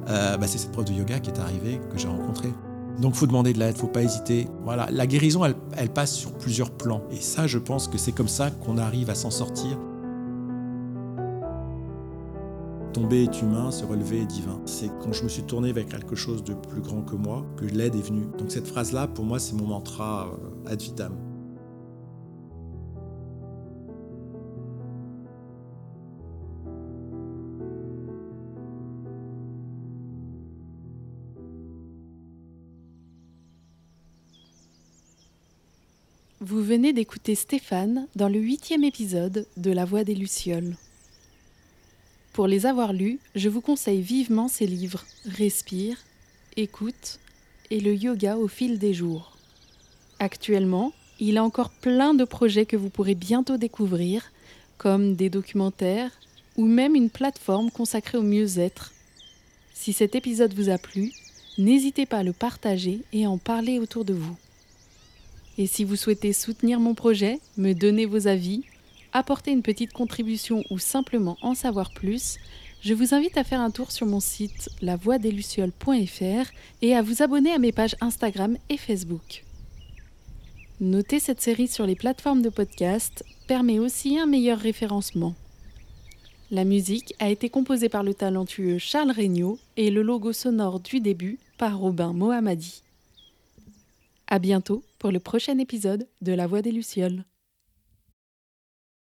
euh, 0.09 0.37
bah, 0.37 0.47
c'est 0.47 0.57
cette 0.57 0.71
prof 0.71 0.85
de 0.85 0.93
yoga 0.93 1.19
qui 1.19 1.29
est 1.29 1.39
arrivée, 1.39 1.79
que 1.91 1.97
j'ai 1.97 2.07
rencontrée. 2.07 2.51
Donc, 2.99 3.15
faut 3.15 3.27
demander 3.27 3.53
de 3.53 3.59
l'aide, 3.59 3.77
faut 3.77 3.87
pas 3.87 4.03
hésiter. 4.03 4.47
Voilà, 4.63 4.87
la 4.91 5.07
guérison, 5.07 5.45
elle, 5.45 5.55
elle 5.77 5.89
passe 5.89 6.13
sur 6.13 6.33
plusieurs 6.33 6.71
plans. 6.71 7.03
Et 7.11 7.21
ça, 7.21 7.47
je 7.47 7.57
pense 7.57 7.87
que 7.87 7.97
c'est 7.97 8.11
comme 8.11 8.27
ça 8.27 8.51
qu'on 8.51 8.77
arrive 8.77 9.09
à 9.09 9.15
s'en 9.15 9.31
sortir 9.31 9.77
Tomber 12.93 13.23
est 13.23 13.41
humain, 13.41 13.71
se 13.71 13.85
relever 13.85 14.21
est 14.21 14.25
divin. 14.25 14.61
C'est 14.65 14.89
quand 14.99 15.13
je 15.13 15.23
me 15.23 15.29
suis 15.29 15.43
tourné 15.43 15.71
vers 15.71 15.85
quelque 15.85 16.15
chose 16.15 16.43
de 16.43 16.53
plus 16.53 16.81
grand 16.81 17.03
que 17.03 17.15
moi 17.15 17.45
que 17.55 17.63
l'aide 17.63 17.95
est 17.95 18.05
venue. 18.05 18.25
Donc 18.37 18.51
cette 18.51 18.67
phrase-là, 18.67 19.07
pour 19.07 19.23
moi, 19.23 19.39
c'est 19.39 19.55
mon 19.55 19.65
mantra 19.65 20.27
euh, 20.27 20.69
ad 20.69 20.81
vitam. 20.81 21.15
Vous 36.41 36.61
venez 36.61 36.91
d'écouter 36.91 37.35
Stéphane 37.35 38.07
dans 38.17 38.27
le 38.27 38.39
huitième 38.39 38.83
épisode 38.83 39.45
de 39.55 39.71
La 39.71 39.85
Voix 39.85 40.03
des 40.03 40.15
Lucioles. 40.15 40.75
Pour 42.41 42.47
les 42.47 42.65
avoir 42.65 42.91
lus, 42.91 43.19
je 43.35 43.49
vous 43.49 43.61
conseille 43.61 44.01
vivement 44.01 44.47
ces 44.47 44.65
livres 44.65 45.05
Respire, 45.27 45.95
Écoute 46.57 47.19
et 47.69 47.79
le 47.79 47.93
yoga 47.93 48.35
au 48.35 48.47
fil 48.47 48.79
des 48.79 48.95
jours. 48.95 49.37
Actuellement, 50.17 50.91
il 51.19 51.37
a 51.37 51.43
encore 51.43 51.69
plein 51.69 52.15
de 52.15 52.23
projets 52.23 52.65
que 52.65 52.75
vous 52.75 52.89
pourrez 52.89 53.13
bientôt 53.13 53.57
découvrir, 53.57 54.31
comme 54.79 55.13
des 55.13 55.29
documentaires 55.29 56.09
ou 56.57 56.65
même 56.65 56.95
une 56.95 57.11
plateforme 57.11 57.69
consacrée 57.69 58.17
au 58.17 58.23
mieux-être. 58.23 58.91
Si 59.75 59.93
cet 59.93 60.15
épisode 60.15 60.55
vous 60.55 60.71
a 60.71 60.79
plu, 60.79 61.11
n'hésitez 61.59 62.07
pas 62.07 62.17
à 62.17 62.23
le 62.23 62.33
partager 62.33 63.01
et 63.13 63.25
à 63.25 63.29
en 63.29 63.37
parler 63.37 63.77
autour 63.77 64.03
de 64.03 64.15
vous. 64.15 64.35
Et 65.59 65.67
si 65.67 65.83
vous 65.83 65.95
souhaitez 65.95 66.33
soutenir 66.33 66.79
mon 66.79 66.95
projet, 66.95 67.39
me 67.57 67.73
donner 67.73 68.07
vos 68.07 68.25
avis 68.25 68.63
apporter 69.13 69.51
une 69.51 69.61
petite 69.61 69.93
contribution 69.93 70.63
ou 70.69 70.79
simplement 70.79 71.37
en 71.41 71.53
savoir 71.53 71.91
plus, 71.93 72.37
je 72.81 72.93
vous 72.93 73.13
invite 73.13 73.37
à 73.37 73.43
faire 73.43 73.61
un 73.61 73.69
tour 73.69 73.91
sur 73.91 74.07
mon 74.07 74.19
site 74.19 74.69
lavoideluciole.fr 74.81 76.51
et 76.81 76.95
à 76.95 77.01
vous 77.01 77.21
abonner 77.21 77.51
à 77.51 77.59
mes 77.59 77.71
pages 77.71 77.95
Instagram 78.01 78.57
et 78.69 78.77
Facebook. 78.77 79.43
Noter 80.79 81.19
cette 81.19 81.41
série 81.41 81.67
sur 81.67 81.85
les 81.85 81.95
plateformes 81.95 82.41
de 82.41 82.49
podcast 82.49 83.23
permet 83.47 83.77
aussi 83.77 84.17
un 84.17 84.25
meilleur 84.25 84.57
référencement. 84.57 85.35
La 86.49 86.63
musique 86.63 87.13
a 87.19 87.29
été 87.29 87.49
composée 87.49 87.87
par 87.87 88.03
le 88.03 88.13
talentueux 88.13 88.79
Charles 88.79 89.11
Regnault 89.11 89.59
et 89.77 89.91
le 89.91 90.01
logo 90.01 90.33
sonore 90.33 90.79
du 90.79 90.99
début 90.99 91.37
par 91.57 91.77
Robin 91.77 92.13
Mohammadi. 92.13 92.81
À 94.27 94.39
bientôt 94.39 94.83
pour 94.97 95.11
le 95.11 95.19
prochain 95.19 95.59
épisode 95.59 96.07
de 96.21 96.33
La 96.33 96.47
Voix 96.47 96.61
des 96.61 96.71
Lucioles. 96.71 97.25